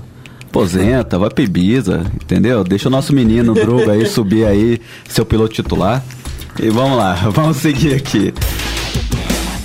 aposenta, 0.52 1.18
vai 1.18 1.30
pra 1.30 1.42
Ibiza, 1.42 2.04
entendeu? 2.14 2.62
Deixa 2.62 2.88
o 2.88 2.90
nosso 2.90 3.14
menino 3.14 3.54
Drugo 3.54 3.90
aí 3.90 4.04
subir 4.04 4.44
aí, 4.44 4.78
seu 5.08 5.24
piloto 5.24 5.54
titular. 5.54 6.04
E 6.62 6.68
vamos 6.68 6.98
lá, 6.98 7.14
vamos 7.32 7.56
seguir 7.56 7.94
aqui. 7.94 8.34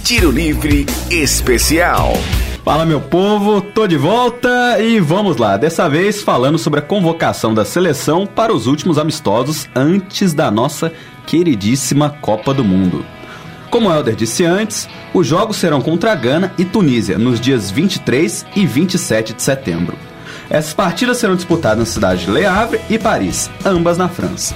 Tiro 0.02 0.32
Livre 0.32 0.86
Especial. 1.12 2.13
Fala 2.63 2.86
meu 2.86 3.02
povo, 3.02 3.60
tô 3.62 3.86
de 3.86 3.97
volta 3.97 4.80
e 4.80 5.00
vamos 5.02 5.36
lá. 5.36 5.58
Dessa 5.58 5.89
vez 5.89 6.21
falando 6.21 6.58
sobre 6.58 6.80
a 6.80 6.84
convocação 6.84 7.54
da 7.54 7.65
seleção 7.65 8.26
para 8.26 8.54
os 8.54 8.65
últimos 8.65 8.97
amistosos 8.97 9.67
antes 9.76 10.34
da 10.34 10.50
nossa 10.50 10.91
queridíssima 11.26 12.10
Copa 12.10 12.54
do 12.54 12.63
Mundo. 12.63 13.06
Como 13.69 13.89
o 13.89 13.93
Helder 13.93 14.15
disse 14.15 14.45
antes, 14.45 14.88
os 15.13 15.28
jogos 15.28 15.58
serão 15.58 15.82
contra 15.82 16.13
a 16.13 16.15
Gana 16.15 16.54
e 16.58 16.63
Tunísia 16.63 17.17
nos 17.17 17.41
dias 17.41 17.69
23 17.69 18.45
e 18.56 18.65
27 18.65 19.34
de 19.34 19.43
setembro. 19.43 19.97
Essas 20.49 20.73
partidas 20.73 21.17
serão 21.17 21.36
disputadas 21.36 21.79
nas 21.79 21.89
cidades 21.89 22.25
de 22.25 22.31
Le 22.31 22.45
Havre 22.45 22.79
e 22.89 22.97
Paris, 22.97 23.49
ambas 23.65 23.97
na 23.97 24.07
França. 24.07 24.55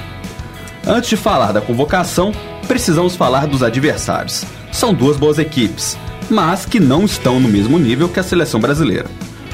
Antes 0.86 1.10
de 1.10 1.17
falar 1.17 1.51
da 1.51 1.62
convocação, 1.62 2.32
precisamos 2.67 3.15
falar 3.15 3.45
dos 3.45 3.62
adversários. 3.62 4.45
São 4.71 4.93
duas 4.93 5.17
boas 5.17 5.38
equipes, 5.38 5.97
mas 6.30 6.65
que 6.65 6.80
não 6.80 7.04
estão 7.04 7.39
no 7.39 7.49
mesmo 7.49 7.77
nível 7.77 8.08
que 8.08 8.19
a 8.19 8.23
seleção 8.23 8.60
brasileira. 8.60 9.10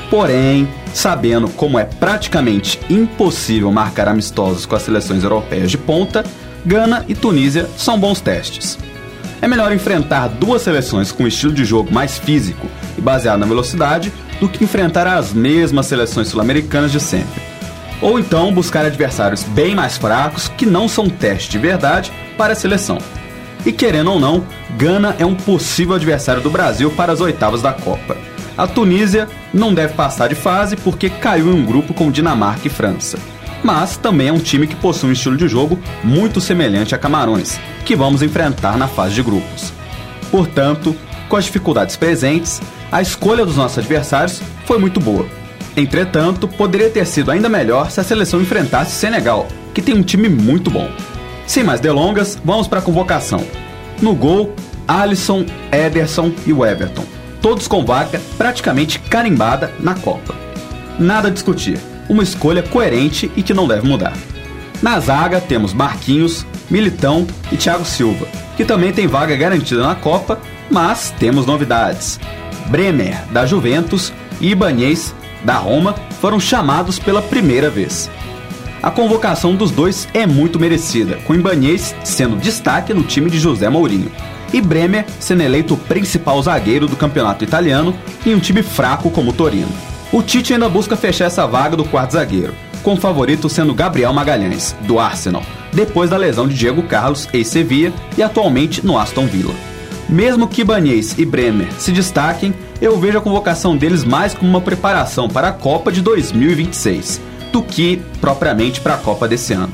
Porém, 0.10 0.70
sabendo 0.94 1.50
como 1.50 1.78
é 1.78 1.84
praticamente 1.84 2.80
impossível 2.90 3.72
marcar 3.72 4.08
amistosos 4.08 4.66
com 4.66 4.76
as 4.76 4.84
seleções 4.84 5.24
europeias 5.24 5.72
de 5.72 5.78
ponta, 5.78 6.24
Gana 6.66 7.04
e 7.08 7.16
Tunísia 7.16 7.68
são 7.78 8.00
bons 8.00 8.22
testes. 8.22 8.78
É 9.42 9.48
melhor 9.48 9.72
enfrentar 9.72 10.28
duas 10.28 10.62
seleções 10.62 11.12
com 11.12 11.24
um 11.24 11.28
estilo 11.28 11.54
de 11.54 11.66
jogo 11.66 11.94
mais 11.94 12.18
físico 12.18 12.68
e 12.98 13.02
baseado 13.02 13.40
na 13.40 13.46
velocidade 13.46 14.12
do 14.40 14.48
que 14.48 14.64
enfrentar 14.64 15.08
as 15.08 15.34
mesmas 15.34 15.86
seleções 15.88 16.28
sul-americanas 16.28 16.92
de 16.92 17.00
sempre. 17.00 17.42
Ou 18.02 18.20
então 18.20 18.54
buscar 18.54 18.86
adversários 18.86 19.44
bem 19.44 19.74
mais 19.74 19.98
fracos 19.98 20.48
que 20.48 20.66
não 20.66 20.88
são 20.88 21.10
teste 21.10 21.52
de 21.52 21.58
verdade 21.58 22.12
para 22.38 22.54
a 22.54 22.56
seleção. 22.56 22.98
E 23.66 23.72
querendo 23.72 24.12
ou 24.12 24.20
não, 24.20 24.46
Gana 24.78 25.16
é 25.18 25.26
um 25.26 25.36
possível 25.36 25.96
adversário 25.96 26.42
do 26.42 26.50
Brasil 26.50 26.92
para 26.92 27.12
as 27.12 27.20
oitavas 27.20 27.62
da 27.62 27.74
Copa. 27.74 28.16
A 28.58 28.66
Tunísia 28.66 29.28
não 29.54 29.74
deve 29.74 29.94
passar 29.94 30.30
de 30.30 30.36
fase 30.36 30.76
porque 30.76 31.10
caiu 31.10 31.48
em 31.48 31.62
um 31.62 31.66
grupo 31.66 31.94
com 31.94 32.12
Dinamarca 32.12 32.68
e 32.68 32.70
França. 32.70 33.20
Mas 33.64 33.98
também 33.98 34.30
é 34.30 34.34
um 34.34 34.40
time 34.40 34.68
que 34.68 34.76
possui 34.76 35.10
um 35.10 35.14
estilo 35.14 35.36
de 35.36 35.48
jogo 35.48 35.80
muito 36.04 36.40
semelhante 36.40 36.96
a 36.96 36.98
Camarões, 36.98 37.60
que 37.86 37.96
vamos 37.96 38.22
enfrentar 38.22 38.78
na 38.78 38.88
fase 38.88 39.16
de 39.16 39.24
grupos. 39.24 39.74
Portanto, 40.32 40.96
com 41.28 41.36
as 41.36 41.46
dificuldades 41.46 41.96
presentes, 41.96 42.62
a 42.92 43.02
escolha 43.02 43.46
dos 43.46 43.58
nossos 43.58 43.78
adversários 43.78 44.42
foi 44.66 44.78
muito 44.78 45.00
boa. 45.00 45.26
Entretanto, 45.76 46.48
poderia 46.48 46.90
ter 46.90 47.06
sido 47.06 47.30
ainda 47.30 47.48
melhor 47.48 47.92
se 47.92 48.00
a 48.00 48.04
seleção 48.04 48.42
enfrentasse 48.42 48.92
Senegal, 48.92 49.48
que 49.74 49.82
tem 49.82 49.96
um 49.96 50.02
time 50.02 50.28
muito 50.28 50.72
bom. 50.72 50.90
Sem 51.46 51.64
mais 51.64 51.80
delongas, 51.80 52.38
vamos 52.44 52.68
para 52.68 52.80
a 52.80 52.82
convocação. 52.82 53.46
No 54.02 54.16
gol, 54.16 54.56
Alisson, 54.88 55.46
Ederson 55.72 56.32
e 56.46 56.52
Everton. 56.52 57.06
Todos 57.42 57.68
com 57.68 57.86
vaga 57.86 58.20
praticamente 58.38 59.00
carimbada 59.00 59.72
na 59.80 59.94
Copa. 59.94 60.36
Nada 60.98 61.28
a 61.28 61.32
discutir, 61.32 61.80
uma 62.10 62.24
escolha 62.24 62.64
coerente 62.64 63.32
e 63.36 63.44
que 63.44 63.54
não 63.54 63.68
deve 63.68 63.88
mudar. 63.88 64.18
Na 64.82 65.00
zaga 65.00 65.40
temos 65.40 65.74
Marquinhos, 65.74 66.46
Militão 66.70 67.26
e 67.52 67.58
Thiago 67.58 67.86
Silva, 67.86 68.28
que 68.56 68.66
também 68.66 68.92
tem 68.92 69.08
vaga 69.08 69.36
garantida 69.36 69.84
na 69.84 69.96
Copa, 69.96 70.40
mas 70.70 71.14
temos 71.20 71.46
novidades. 71.46 72.20
Bremer, 72.68 73.24
da 73.32 73.46
Juventus, 73.46 74.12
e 74.40 74.52
Ibanez, 74.52 75.14
da 75.44 75.56
Roma, 75.56 75.96
foram 76.22 76.40
chamados 76.40 77.00
pela 77.00 77.22
primeira 77.22 77.70
vez. 77.70 78.10
A 78.82 78.92
convocação 78.92 79.56
dos 79.56 79.72
dois 79.72 80.08
é 80.14 80.26
muito 80.28 80.60
merecida, 80.60 81.18
com 81.26 81.34
Ibanez 81.34 81.96
sendo 82.04 82.36
destaque 82.36 82.94
no 82.94 83.04
time 83.04 83.30
de 83.30 83.40
José 83.40 83.68
Mourinho 83.70 84.12
e 84.54 84.62
Bremer 84.62 85.06
sendo 85.20 85.44
eleito 85.44 85.74
o 85.74 85.78
principal 85.78 86.42
zagueiro 86.42 86.88
do 86.88 86.96
campeonato 86.96 87.44
italiano 87.44 87.96
em 88.26 88.34
um 88.34 88.40
time 88.40 88.64
fraco 88.64 89.10
como 89.10 89.32
o 89.32 89.34
Torino. 89.34 89.72
O 90.12 90.22
Tite 90.22 90.54
ainda 90.54 90.70
busca 90.70 90.96
fechar 90.96 91.26
essa 91.26 91.46
vaga 91.46 91.76
do 91.76 91.84
quarto 91.84 92.14
zagueiro, 92.14 92.54
com 92.82 92.94
o 92.94 92.98
favorito 92.98 93.50
sendo 93.50 93.74
Gabriel 93.74 94.14
Magalhães, 94.14 94.76
do 94.84 95.00
Arsenal, 95.00 95.44
depois 95.74 96.10
da 96.10 96.18
lesão 96.18 96.48
de 96.48 96.56
Diego 96.56 96.84
Carlos, 96.84 97.28
ex-Sevilla 97.34 97.94
e 98.18 98.24
atualmente 98.24 98.86
no 98.86 98.98
Aston 98.98 99.26
Villa. 99.28 99.54
Mesmo 100.10 100.48
que 100.48 100.62
Ibanez 100.62 101.18
e 101.18 101.26
Bremer 101.26 101.72
se 101.74 101.92
destaquem, 101.92 102.54
eu 102.82 102.98
vejo 103.00 103.18
a 103.18 103.22
convocação 103.22 103.76
deles 103.76 104.04
mais 104.04 104.34
como 104.34 104.50
uma 104.50 104.62
preparação 104.62 105.28
para 105.28 105.50
a 105.50 105.54
Copa 105.54 105.92
de 105.92 106.02
2026 106.02 107.22
do 107.52 107.62
que 107.62 108.02
propriamente 108.22 108.80
para 108.80 108.96
a 108.96 108.98
Copa 108.98 109.28
desse 109.28 109.54
ano. 109.54 109.74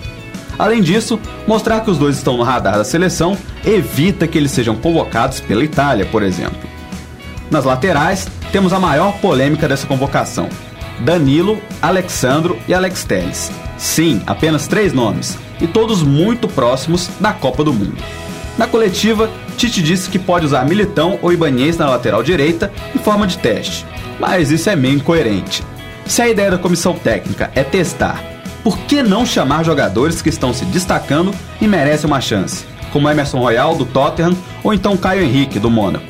Além 0.58 0.82
disso, 0.82 1.20
mostrar 1.48 1.82
que 1.82 1.90
os 1.90 1.98
dois 1.98 2.18
estão 2.18 2.38
no 2.38 2.44
radar 2.44 2.78
da 2.78 2.84
seleção 2.84 3.38
evita 3.66 4.28
que 4.28 4.38
eles 4.38 4.52
sejam 4.52 4.76
convocados 4.76 5.40
pela 5.40 5.64
Itália, 5.64 6.06
por 6.06 6.24
exemplo. 6.24 6.70
Nas 7.50 7.66
laterais, 7.66 8.28
temos 8.52 8.74
a 8.74 8.80
maior 8.80 9.14
polêmica 9.20 9.68
dessa 9.68 9.88
convocação: 9.88 10.48
Danilo, 11.00 11.60
Alexandro 11.82 12.58
e 12.68 12.74
Alex 12.74 13.04
Telles. 13.04 13.52
Sim, 13.78 14.22
apenas 14.26 14.68
três 14.68 14.94
nomes, 14.94 15.38
e 15.60 15.68
todos 15.68 16.04
muito 16.04 16.48
próximos 16.48 17.10
da 17.20 17.34
Copa 17.34 17.64
do 17.64 17.74
Mundo. 17.74 18.23
Na 18.58 18.68
coletiva, 18.68 19.30
Tite 19.58 19.82
disse 19.82 20.10
que 20.10 20.20
pode 20.20 20.46
usar 20.46 20.66
Militão 20.66 21.18
ou 21.22 21.34
Ibanez 21.34 21.78
na 21.78 21.90
lateral 21.90 22.22
direita 22.22 22.72
em 22.96 23.00
forma 23.00 23.26
de 23.26 23.38
teste, 23.38 23.86
mas 24.20 24.52
isso 24.52 24.70
é 24.70 24.76
meio 24.76 24.96
incoerente. 24.96 25.64
Se 26.06 26.22
a 26.22 26.30
ideia 26.30 26.52
da 26.52 26.58
comissão 26.58 26.94
técnica 26.94 27.52
é 27.56 27.64
testar, 27.64 28.22
por 28.64 28.78
que 28.80 29.02
não 29.02 29.26
chamar 29.26 29.66
jogadores 29.66 30.22
que 30.22 30.30
estão 30.30 30.54
se 30.54 30.66
destacando 30.66 31.34
e 31.60 31.68
merecem 31.68 32.08
uma 32.08 32.22
chance, 32.22 32.66
como 32.92 33.10
Emerson 33.10 33.40
Royal 33.40 33.76
do 33.76 33.86
Tottenham 33.86 34.38
ou 34.64 34.74
então 34.74 34.96
Caio 34.96 35.24
Henrique 35.24 35.60
do 35.60 35.70
Mônaco? 35.70 36.06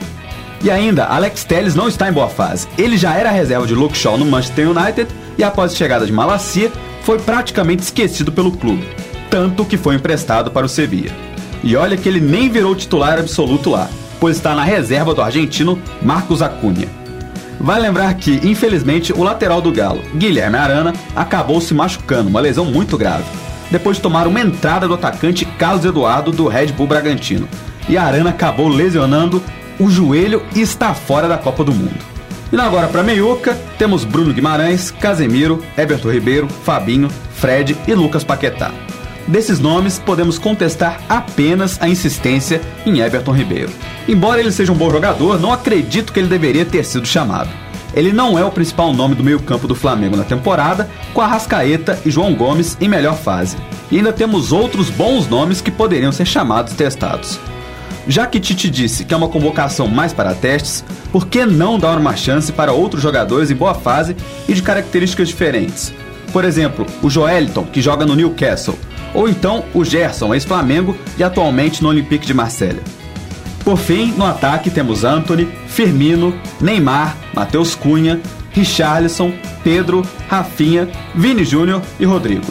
E 0.61 0.71
ainda, 0.71 1.05
Alex 1.05 1.43
Telles 1.43 1.75
não 1.75 1.87
está 1.89 2.07
em 2.07 2.13
boa 2.13 2.29
fase. 2.29 2.67
Ele 2.77 2.95
já 2.97 3.13
era 3.15 3.29
reserva 3.29 3.67
de 3.67 3.75
Luke 3.75 3.97
Shaw 3.97 4.17
no 4.17 4.25
Manchester 4.25 4.69
United 4.69 5.07
e 5.37 5.43
após 5.43 5.73
a 5.73 5.75
chegada 5.75 6.05
de 6.05 6.11
Malacia, 6.11 6.71
foi 7.01 7.19
praticamente 7.19 7.83
esquecido 7.83 8.31
pelo 8.31 8.51
clube, 8.51 8.87
tanto 9.29 9.65
que 9.65 9.75
foi 9.75 9.95
emprestado 9.95 10.51
para 10.51 10.65
o 10.65 10.69
Sevilla. 10.69 11.32
E 11.63 11.75
olha 11.75 11.95
que 11.95 12.09
ele 12.09 12.19
nem 12.19 12.49
virou 12.49 12.75
titular 12.75 13.17
absoluto 13.17 13.69
lá, 13.69 13.89
pois 14.19 14.35
está 14.35 14.53
na 14.53 14.63
reserva 14.63 15.13
do 15.13 15.21
argentino 15.21 15.79
Marcos 16.01 16.41
Acunha. 16.41 16.87
Vai 17.59 17.79
lembrar 17.79 18.13
que, 18.15 18.41
infelizmente, 18.43 19.13
o 19.13 19.23
lateral 19.23 19.61
do 19.61 19.71
Galo, 19.71 20.01
Guilherme 20.15 20.57
Arana, 20.57 20.93
acabou 21.15 21.61
se 21.61 21.73
machucando, 21.73 22.29
uma 22.29 22.41
lesão 22.41 22.65
muito 22.65 22.97
grave, 22.97 23.23
depois 23.71 23.95
de 23.95 24.03
tomar 24.03 24.27
uma 24.27 24.41
entrada 24.41 24.87
do 24.87 24.95
atacante 24.95 25.45
Carlos 25.45 25.85
Eduardo 25.85 26.31
do 26.31 26.47
Red 26.47 26.67
Bull 26.67 26.87
Bragantino. 26.87 27.47
E 27.87 27.97
Arana 27.97 28.31
acabou 28.31 28.67
lesionando 28.67 29.41
o 29.79 29.89
joelho 29.89 30.43
e 30.53 30.61
está 30.61 30.93
fora 30.93 31.27
da 31.27 31.37
Copa 31.37 31.63
do 31.63 31.73
Mundo. 31.73 32.13
E 32.51 32.59
agora 32.59 32.87
para 32.87 33.01
Meiuca, 33.01 33.57
temos 33.77 34.03
Bruno 34.03 34.33
Guimarães, 34.33 34.91
Casemiro, 34.91 35.63
Everton 35.77 36.11
Ribeiro, 36.11 36.47
Fabinho, 36.47 37.09
Fred 37.35 37.75
e 37.87 37.93
Lucas 37.95 38.23
Paquetá. 38.23 38.71
Desses 39.27 39.59
nomes, 39.59 39.99
podemos 39.99 40.37
contestar 40.37 40.99
apenas 41.07 41.81
a 41.81 41.87
insistência 41.87 42.61
em 42.85 42.99
Everton 42.99 43.31
Ribeiro. 43.31 43.71
Embora 44.07 44.39
ele 44.39 44.51
seja 44.51 44.71
um 44.71 44.75
bom 44.75 44.91
jogador, 44.91 45.39
não 45.39 45.53
acredito 45.53 46.11
que 46.11 46.19
ele 46.19 46.27
deveria 46.27 46.65
ter 46.65 46.83
sido 46.83 47.07
chamado. 47.07 47.49
Ele 47.95 48.11
não 48.11 48.37
é 48.37 48.43
o 48.43 48.51
principal 48.51 48.91
nome 48.91 49.15
do 49.15 49.23
meio-campo 49.23 49.67
do 49.67 49.75
Flamengo 49.75 50.17
na 50.17 50.23
temporada, 50.23 50.89
com 51.13 51.21
Arrascaeta 51.21 51.99
e 52.05 52.11
João 52.11 52.33
Gomes 52.33 52.75
em 52.81 52.89
melhor 52.89 53.15
fase. 53.15 53.55
E 53.91 53.97
ainda 53.97 54.11
temos 54.11 54.51
outros 54.51 54.89
bons 54.89 55.29
nomes 55.29 55.61
que 55.61 55.71
poderiam 55.71 56.11
ser 56.11 56.25
chamados 56.25 56.73
testados. 56.73 57.39
Já 58.07 58.27
que 58.27 58.39
Tite 58.39 58.69
disse 58.69 59.05
que 59.05 59.13
é 59.13 59.17
uma 59.17 59.29
convocação 59.29 59.87
mais 59.87 60.11
para 60.11 60.33
testes, 60.33 60.83
por 61.11 61.27
que 61.27 61.45
não 61.45 61.79
dar 61.79 61.97
uma 61.97 62.15
chance 62.15 62.51
para 62.51 62.73
outros 62.73 63.01
jogadores 63.01 63.49
em 63.49 63.55
boa 63.55 63.73
fase 63.73 64.15
e 64.49 64.53
de 64.53 64.61
características 64.61 65.29
diferentes? 65.29 65.93
Por 66.33 66.43
exemplo, 66.43 66.85
o 67.01 67.09
Joeliton, 67.09 67.63
que 67.63 67.81
joga 67.81 68.05
no 68.05 68.15
Newcastle, 68.15 68.77
ou 69.13 69.29
então 69.29 69.63
o 69.73 69.83
Gerson, 69.83 70.33
ex-Flamengo 70.33 70.97
e 71.17 71.23
atualmente 71.23 71.81
no 71.81 71.89
Olympique 71.89 72.25
de 72.25 72.33
Marselha. 72.33 72.81
Por 73.63 73.77
fim, 73.77 74.07
no 74.17 74.25
ataque 74.25 74.69
temos 74.69 75.03
Anthony, 75.03 75.47
Firmino, 75.67 76.33
Neymar, 76.59 77.15
Matheus 77.33 77.75
Cunha, 77.75 78.19
Richarlison, 78.51 79.33
Pedro, 79.63 80.01
Rafinha, 80.27 80.89
Vini 81.15 81.45
Júnior 81.45 81.81
e 81.99 82.05
Rodrigo. 82.05 82.45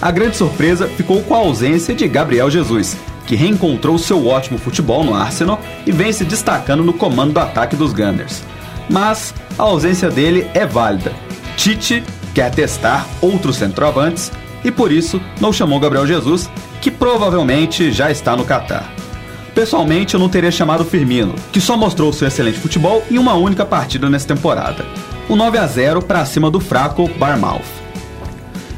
A 0.00 0.10
grande 0.10 0.36
surpresa 0.36 0.86
ficou 0.86 1.22
com 1.22 1.34
a 1.34 1.38
ausência 1.38 1.94
de 1.94 2.06
Gabriel 2.06 2.50
Jesus, 2.50 2.96
que 3.26 3.34
reencontrou 3.34 3.98
seu 3.98 4.26
ótimo 4.26 4.58
futebol 4.58 5.02
no 5.02 5.14
Arsenal 5.14 5.60
e 5.86 5.90
vem 5.90 6.12
se 6.12 6.24
destacando 6.24 6.84
no 6.84 6.92
comando 6.92 7.32
do 7.32 7.40
ataque 7.40 7.74
dos 7.74 7.92
Gunners. 7.92 8.42
Mas 8.88 9.34
a 9.58 9.62
ausência 9.62 10.10
dele 10.10 10.46
é 10.54 10.66
válida. 10.66 11.12
Tite 11.56 12.02
quer 12.34 12.50
testar 12.50 13.06
outros 13.20 13.56
centroavantes 13.56 14.30
e 14.64 14.70
por 14.70 14.90
isso 14.90 15.20
não 15.40 15.52
chamou 15.52 15.78
Gabriel 15.78 16.06
Jesus, 16.06 16.50
que 16.80 16.90
provavelmente 16.90 17.92
já 17.92 18.10
está 18.10 18.34
no 18.34 18.44
Catar. 18.44 18.92
Pessoalmente, 19.54 20.14
eu 20.14 20.20
não 20.20 20.28
teria 20.28 20.50
chamado 20.50 20.84
Firmino, 20.84 21.34
que 21.52 21.60
só 21.60 21.76
mostrou 21.76 22.12
seu 22.12 22.26
excelente 22.26 22.58
futebol 22.58 23.04
em 23.08 23.18
uma 23.18 23.34
única 23.34 23.64
partida 23.64 24.10
nessa 24.10 24.26
temporada. 24.26 24.84
Um 25.30 25.36
9 25.36 25.58
a 25.58 25.66
0 25.66 26.02
para 26.02 26.24
cima 26.24 26.50
do 26.50 26.58
fraco 26.58 27.08
Barmouth. 27.16 27.62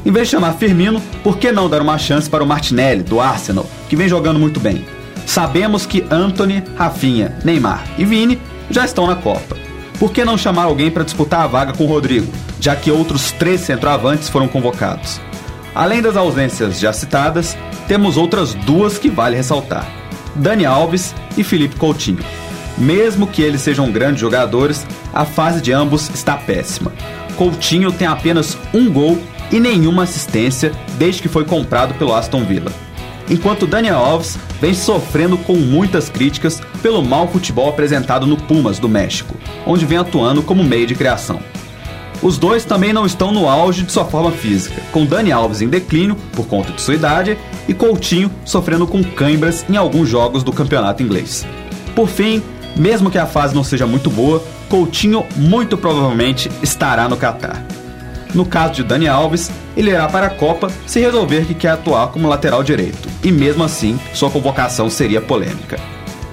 Em 0.05 0.11
vez 0.11 0.27
de 0.27 0.31
chamar 0.31 0.53
Firmino, 0.53 1.01
por 1.23 1.37
que 1.37 1.51
não 1.51 1.69
dar 1.69 1.81
uma 1.81 1.97
chance 1.97 2.29
para 2.29 2.43
o 2.43 2.47
Martinelli, 2.47 3.01
do 3.01 3.19
Arsenal, 3.19 3.65
que 3.89 3.95
vem 3.95 4.07
jogando 4.07 4.39
muito 4.39 4.59
bem? 4.59 4.85
Sabemos 5.25 5.85
que 5.85 6.05
Anthony, 6.09 6.63
Rafinha, 6.77 7.37
Neymar 7.43 7.85
e 7.97 8.05
Vini 8.05 8.39
já 8.69 8.85
estão 8.85 9.07
na 9.07 9.15
Copa. 9.15 9.57
Por 9.99 10.11
que 10.13 10.23
não 10.23 10.37
chamar 10.37 10.63
alguém 10.63 10.91
para 10.91 11.03
disputar 11.03 11.41
a 11.41 11.47
vaga 11.47 11.73
com 11.73 11.83
o 11.83 11.87
Rodrigo, 11.87 12.31
já 12.61 12.75
que 12.75 12.91
outros 12.91 13.31
três 13.31 13.61
centroavantes 13.61 14.29
foram 14.29 14.47
convocados? 14.47 15.19
Além 15.77 16.01
das 16.01 16.17
ausências 16.17 16.79
já 16.79 16.91
citadas, 16.91 17.55
temos 17.87 18.17
outras 18.17 18.55
duas 18.55 18.97
que 18.97 19.11
vale 19.11 19.35
ressaltar: 19.35 19.87
Dani 20.33 20.65
Alves 20.65 21.13
e 21.37 21.43
Felipe 21.43 21.75
Coutinho. 21.75 22.25
Mesmo 22.75 23.27
que 23.27 23.43
eles 23.43 23.61
sejam 23.61 23.91
grandes 23.91 24.19
jogadores, 24.19 24.87
a 25.13 25.23
fase 25.23 25.61
de 25.61 25.71
ambos 25.71 26.09
está 26.09 26.35
péssima. 26.35 26.91
Coutinho 27.35 27.91
tem 27.91 28.07
apenas 28.07 28.57
um 28.73 28.91
gol 28.91 29.19
e 29.51 29.59
nenhuma 29.59 30.01
assistência 30.01 30.71
desde 30.97 31.21
que 31.21 31.29
foi 31.29 31.45
comprado 31.45 31.93
pelo 31.93 32.15
Aston 32.15 32.43
Villa. 32.43 32.71
Enquanto 33.29 33.67
Daniel 33.67 33.97
Alves 33.97 34.35
vem 34.59 34.73
sofrendo 34.73 35.37
com 35.37 35.57
muitas 35.57 36.09
críticas 36.09 36.59
pelo 36.81 37.03
mau 37.03 37.27
futebol 37.27 37.69
apresentado 37.69 38.25
no 38.25 38.35
Pumas 38.35 38.79
do 38.79 38.89
México, 38.89 39.35
onde 39.63 39.85
vem 39.85 39.99
atuando 39.99 40.41
como 40.41 40.63
meio 40.63 40.87
de 40.87 40.95
criação. 40.95 41.39
Os 42.21 42.37
dois 42.37 42.65
também 42.65 42.91
não 42.91 43.05
estão 43.05 43.31
no 43.31 43.47
auge 43.47 43.83
de 43.83 43.91
sua 43.91 44.05
forma 44.05 44.31
física, 44.31 44.81
com 44.91 45.05
Dani 45.05 45.31
Alves 45.31 45.61
em 45.61 45.67
declínio 45.67 46.15
por 46.33 46.47
conta 46.47 46.71
de 46.71 46.81
sua 46.81 46.95
idade 46.95 47.37
e 47.67 47.73
Coutinho 47.73 48.31
sofrendo 48.43 48.87
com 48.87 49.03
cãibras 49.03 49.65
em 49.69 49.77
alguns 49.77 50.09
jogos 50.09 50.43
do 50.43 50.51
campeonato 50.51 51.03
inglês. 51.03 51.45
Por 51.95 52.07
fim, 52.07 52.41
mesmo 52.75 53.11
que 53.11 53.17
a 53.17 53.25
fase 53.25 53.53
não 53.55 53.63
seja 53.63 53.85
muito 53.85 54.09
boa, 54.09 54.43
Coutinho 54.67 55.25
muito 55.35 55.77
provavelmente 55.77 56.49
estará 56.61 57.07
no 57.07 57.17
Catar. 57.17 57.63
No 58.33 58.45
caso 58.45 58.73
de 58.73 58.83
Dani 58.83 59.07
Alves, 59.07 59.49
ele 59.75 59.91
irá 59.91 60.07
para 60.07 60.27
a 60.27 60.31
Copa 60.31 60.69
se 60.85 60.99
resolver 60.99 61.45
que 61.45 61.53
quer 61.53 61.69
atuar 61.69 62.07
como 62.07 62.27
lateral 62.27 62.63
direito, 62.63 63.07
e 63.23 63.31
mesmo 63.31 63.63
assim, 63.63 63.99
sua 64.13 64.29
convocação 64.29 64.89
seria 64.89 65.21
polêmica. 65.21 65.79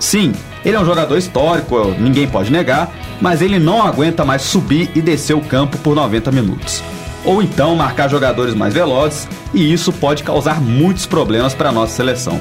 Sim, 0.01 0.33
ele 0.65 0.77
é 0.77 0.81
um 0.81 0.85
jogador 0.85 1.19
histórico, 1.19 1.95
ninguém 1.99 2.27
pode 2.27 2.51
negar, 2.51 2.91
mas 3.21 3.43
ele 3.43 3.59
não 3.59 3.83
aguenta 3.83 4.25
mais 4.25 4.43
subir 4.43 4.91
e 4.95 5.03
descer 5.03 5.35
o 5.35 5.41
campo 5.41 5.77
por 5.79 5.95
90 5.95 6.33
minutos. 6.33 6.83
Ou 7.25 7.43
então 7.43 7.75
marcar 7.75 8.09
jogadores 8.09 8.55
mais 8.55 8.75
velozes, 8.75 9.29
e 9.53 9.73
isso 9.73 9.93
pode 9.93 10.23
causar 10.23 10.61
muitos 10.61 11.07
problemas 11.07 11.55
para 11.55 11.69
a 11.69 11.73
nossa 11.73 11.95
seleção. 11.95 12.41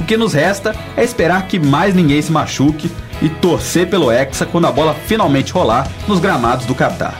O 0.00 0.04
que 0.04 0.16
nos 0.16 0.32
resta 0.32 0.74
é 0.96 1.02
esperar 1.02 1.46
que 1.46 1.58
mais 1.58 1.94
ninguém 1.94 2.22
se 2.22 2.32
machuque 2.32 2.90
e 3.20 3.28
torcer 3.28 3.88
pelo 3.88 4.10
Hexa 4.10 4.46
quando 4.46 4.66
a 4.66 4.72
bola 4.72 4.94
finalmente 4.94 5.52
rolar 5.52 5.88
nos 6.06 6.20
gramados 6.20 6.66
do 6.66 6.74
Catar. 6.74 7.18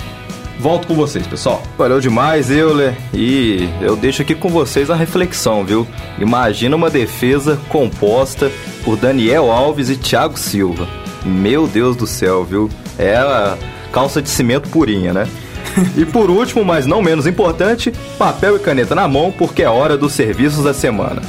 Volto 0.58 0.88
com 0.88 0.94
vocês, 0.94 1.26
pessoal. 1.26 1.62
Valeu 1.76 2.00
demais, 2.00 2.50
Euler. 2.50 2.94
E 3.14 3.68
eu 3.80 3.94
deixo 3.94 4.22
aqui 4.22 4.34
com 4.34 4.48
vocês 4.48 4.90
a 4.90 4.96
reflexão, 4.96 5.64
viu? 5.64 5.86
Imagina 6.18 6.74
uma 6.74 6.90
defesa 6.90 7.58
composta 7.68 8.50
por 8.84 8.96
Daniel 8.96 9.52
Alves 9.52 9.88
e 9.88 9.96
Thiago 9.96 10.38
Silva. 10.38 10.88
Meu 11.24 11.66
Deus 11.66 11.96
do 11.96 12.06
céu, 12.06 12.44
viu? 12.44 12.68
É 12.98 13.16
a 13.16 13.56
calça 13.92 14.20
de 14.20 14.28
cimento 14.28 14.68
purinha, 14.68 15.12
né? 15.12 15.28
e 15.96 16.04
por 16.04 16.28
último, 16.28 16.64
mas 16.64 16.86
não 16.86 17.02
menos 17.02 17.26
importante, 17.26 17.92
papel 18.18 18.56
e 18.56 18.58
caneta 18.58 18.94
na 18.94 19.06
mão, 19.06 19.30
porque 19.30 19.62
é 19.62 19.68
hora 19.68 19.96
dos 19.96 20.12
serviços 20.12 20.64
da 20.64 20.74
semana. 20.74 21.22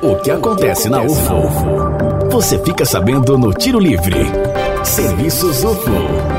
O 0.00 0.14
que 0.16 0.30
acontece 0.30 0.88
na 0.88 1.02
UFO? 1.02 2.30
Você 2.30 2.56
fica 2.62 2.84
sabendo 2.84 3.36
no 3.36 3.52
Tiro 3.52 3.80
Livre. 3.80 4.26
Serviços 4.84 5.64
UFO. 5.64 6.37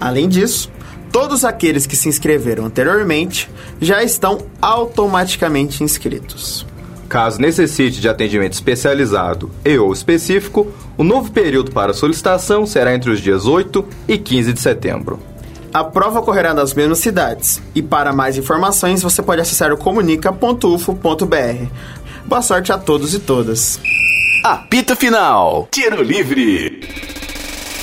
Além 0.00 0.26
disso, 0.26 0.70
todos 1.12 1.44
aqueles 1.44 1.84
que 1.84 1.96
se 1.96 2.08
inscreveram 2.08 2.64
anteriormente 2.64 3.50
já 3.78 4.02
estão 4.02 4.38
automaticamente 4.62 5.84
inscritos. 5.84 6.64
Caso 7.08 7.40
necessite 7.40 8.00
de 8.00 8.08
atendimento 8.08 8.52
especializado 8.52 9.50
e 9.64 9.78
ou 9.78 9.92
específico, 9.92 10.70
o 10.96 11.02
novo 11.02 11.32
período 11.32 11.70
para 11.72 11.94
solicitação 11.94 12.66
será 12.66 12.94
entre 12.94 13.10
os 13.10 13.20
dias 13.20 13.46
8 13.46 13.82
e 14.06 14.18
15 14.18 14.52
de 14.52 14.60
setembro. 14.60 15.18
A 15.72 15.82
prova 15.82 16.20
ocorrerá 16.20 16.52
nas 16.52 16.74
mesmas 16.74 16.98
cidades. 16.98 17.62
E 17.74 17.82
para 17.82 18.12
mais 18.12 18.36
informações, 18.36 19.02
você 19.02 19.22
pode 19.22 19.40
acessar 19.40 19.72
o 19.72 19.78
comunica.ufo.br. 19.78 21.66
Boa 22.26 22.42
sorte 22.42 22.72
a 22.72 22.78
todos 22.78 23.14
e 23.14 23.18
todas. 23.18 23.80
Apito 24.44 24.94
Final. 24.94 25.68
Tiro 25.70 26.02
Livre. 26.02 26.80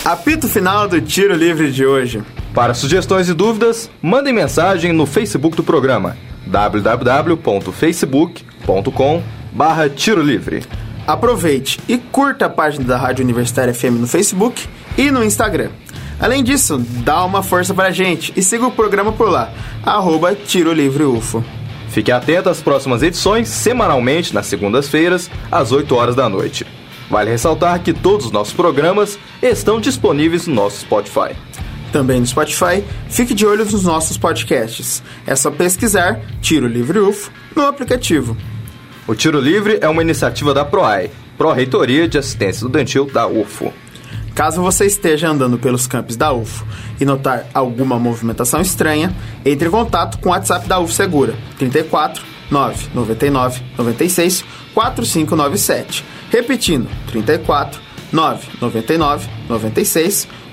Apito 0.03 0.47
final 0.47 0.87
do 0.87 1.01
Tiro 1.01 1.33
Livre 1.33 1.71
de 1.71 1.83
hoje. 1.83 2.23
Para 2.53 2.75
sugestões 2.75 3.27
e 3.27 3.33
dúvidas, 3.33 3.89
mandem 4.01 4.31
mensagem 4.31 4.93
no 4.93 5.07
Facebook 5.07 5.57
do 5.57 5.63
programa 5.63 6.15
www.facebook.com 6.45 9.23
barra 9.51 9.89
Tiro 9.89 10.21
Livre. 10.21 10.63
Aproveite 11.07 11.79
e 11.87 11.97
curta 11.97 12.47
a 12.47 12.49
página 12.49 12.85
da 12.85 12.97
Rádio 12.97 13.23
Universitária 13.23 13.73
FM 13.73 13.99
no 13.99 14.07
Facebook 14.07 14.67
e 14.97 15.11
no 15.11 15.23
Instagram. 15.23 15.69
Além 16.19 16.43
disso, 16.43 16.83
dá 17.03 17.23
uma 17.23 17.43
força 17.43 17.73
pra 17.73 17.91
gente 17.91 18.33
e 18.35 18.41
siga 18.41 18.65
o 18.65 18.71
programa 18.71 19.11
por 19.11 19.29
lá, 19.29 19.51
arroba 19.83 20.33
Tiro 20.33 20.73
Livre 20.73 21.03
UFO. 21.03 21.43
Fique 21.89 22.11
atento 22.11 22.49
às 22.49 22.61
próximas 22.61 23.03
edições, 23.03 23.47
semanalmente, 23.47 24.33
nas 24.33 24.47
segundas-feiras, 24.47 25.29
às 25.51 25.71
8 25.71 25.95
horas 25.95 26.15
da 26.15 26.27
noite. 26.27 26.65
Vale 27.09 27.29
ressaltar 27.29 27.79
que 27.79 27.93
todos 27.93 28.27
os 28.27 28.31
nossos 28.31 28.53
programas 28.53 29.19
estão 29.41 29.79
disponíveis 29.79 30.47
no 30.47 30.55
nosso 30.55 30.81
Spotify. 30.81 31.35
Também 31.95 32.19
no 32.19 32.27
Spotify, 32.27 32.83
fique 33.07 33.33
de 33.33 33.45
olho 33.45 33.63
nos 33.63 33.85
nossos 33.85 34.17
podcasts. 34.17 35.01
É 35.25 35.33
só 35.33 35.49
pesquisar 35.49 36.19
Tiro 36.41 36.67
Livre 36.67 36.99
UFO 36.99 37.31
no 37.55 37.65
aplicativo. 37.65 38.35
O 39.07 39.15
Tiro 39.15 39.39
Livre 39.39 39.77
é 39.79 39.87
uma 39.87 40.01
iniciativa 40.01 40.53
da 40.53 40.65
PROAI, 40.65 41.09
Pró-Reitoria 41.37 42.05
de 42.05 42.17
Assistência 42.17 42.65
Estudantil 42.65 43.09
da 43.09 43.25
UFO. 43.27 43.71
Caso 44.33 44.61
você 44.61 44.85
esteja 44.85 45.29
andando 45.29 45.57
pelos 45.57 45.87
campos 45.87 46.17
da 46.17 46.33
UFO 46.33 46.67
e 46.99 47.05
notar 47.05 47.45
alguma 47.53 47.97
movimentação 47.97 48.59
estranha, 48.59 49.15
entre 49.45 49.69
em 49.69 49.71
contato 49.71 50.17
com 50.17 50.27
o 50.27 50.31
WhatsApp 50.33 50.67
da 50.67 50.77
UFO 50.77 50.91
Segura 50.91 51.33
34 51.57 52.21
999 52.51 53.63
96 53.77 54.43
4597. 54.73 56.03
Repetindo, 56.29 56.89
34 57.07 57.79
999 58.11 59.29
96 59.47 60.25
4597. 60.25 60.44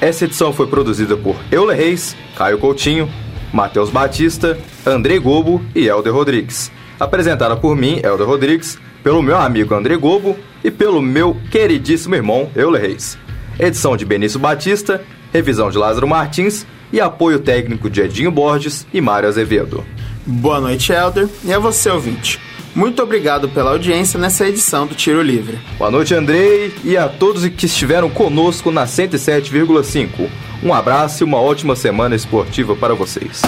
Essa 0.00 0.26
edição 0.26 0.52
foi 0.52 0.66
produzida 0.66 1.16
por 1.16 1.36
Euler 1.50 1.76
Reis, 1.76 2.14
Caio 2.36 2.58
Coutinho, 2.58 3.10
Matheus 3.52 3.90
Batista, 3.90 4.58
Andrei 4.84 5.18
Gobo 5.18 5.62
e 5.74 5.86
Helder 5.86 6.12
Rodrigues. 6.12 6.70
Apresentada 7.00 7.56
por 7.56 7.74
mim, 7.74 8.00
Helder 8.02 8.26
Rodrigues, 8.26 8.78
pelo 9.02 9.22
meu 9.22 9.36
amigo 9.36 9.74
André 9.74 9.96
Gobo 9.96 10.36
e 10.62 10.70
pelo 10.70 11.00
meu 11.00 11.36
queridíssimo 11.50 12.14
irmão 12.14 12.50
Euler 12.54 12.82
Reis. 12.82 13.18
Edição 13.58 13.96
de 13.96 14.04
Benício 14.04 14.38
Batista, 14.38 15.02
revisão 15.32 15.70
de 15.70 15.78
Lázaro 15.78 16.06
Martins 16.06 16.66
e 16.92 17.00
apoio 17.00 17.38
técnico 17.38 17.88
de 17.88 18.02
Edinho 18.02 18.30
Borges 18.30 18.86
e 18.92 19.00
Mário 19.00 19.28
Azevedo. 19.28 19.84
Boa 20.26 20.60
noite, 20.60 20.92
Helder, 20.92 21.28
e 21.44 21.52
a 21.52 21.58
você, 21.58 21.90
ouvinte. 21.90 22.38
Muito 22.74 23.02
obrigado 23.02 23.50
pela 23.50 23.70
audiência 23.70 24.18
nessa 24.18 24.48
edição 24.48 24.86
do 24.86 24.94
Tiro 24.94 25.20
Livre. 25.20 25.58
Boa 25.78 25.90
noite, 25.90 26.14
Andrei, 26.14 26.72
e 26.82 26.96
a 26.96 27.06
todos 27.06 27.46
que 27.48 27.66
estiveram 27.66 28.08
conosco 28.08 28.70
na 28.70 28.86
107,5. 28.86 30.30
Um 30.62 30.72
abraço 30.72 31.22
e 31.22 31.24
uma 31.24 31.38
ótima 31.38 31.76
semana 31.76 32.14
esportiva 32.14 32.74
para 32.74 32.94
vocês. 32.94 33.42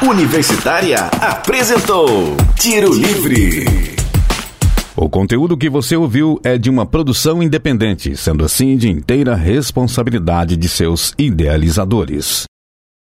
Universitária 0.00 1.10
apresentou 1.20 2.36
Tiro 2.56 2.92
Livre. 2.94 3.96
O 4.94 5.08
conteúdo 5.08 5.56
que 5.56 5.70
você 5.70 5.96
ouviu 5.96 6.38
é 6.44 6.56
de 6.56 6.70
uma 6.70 6.86
produção 6.86 7.42
independente, 7.42 8.16
sendo 8.16 8.44
assim 8.44 8.76
de 8.76 8.88
inteira 8.88 9.34
responsabilidade 9.34 10.56
de 10.56 10.68
seus 10.68 11.12
idealizadores. 11.18 12.44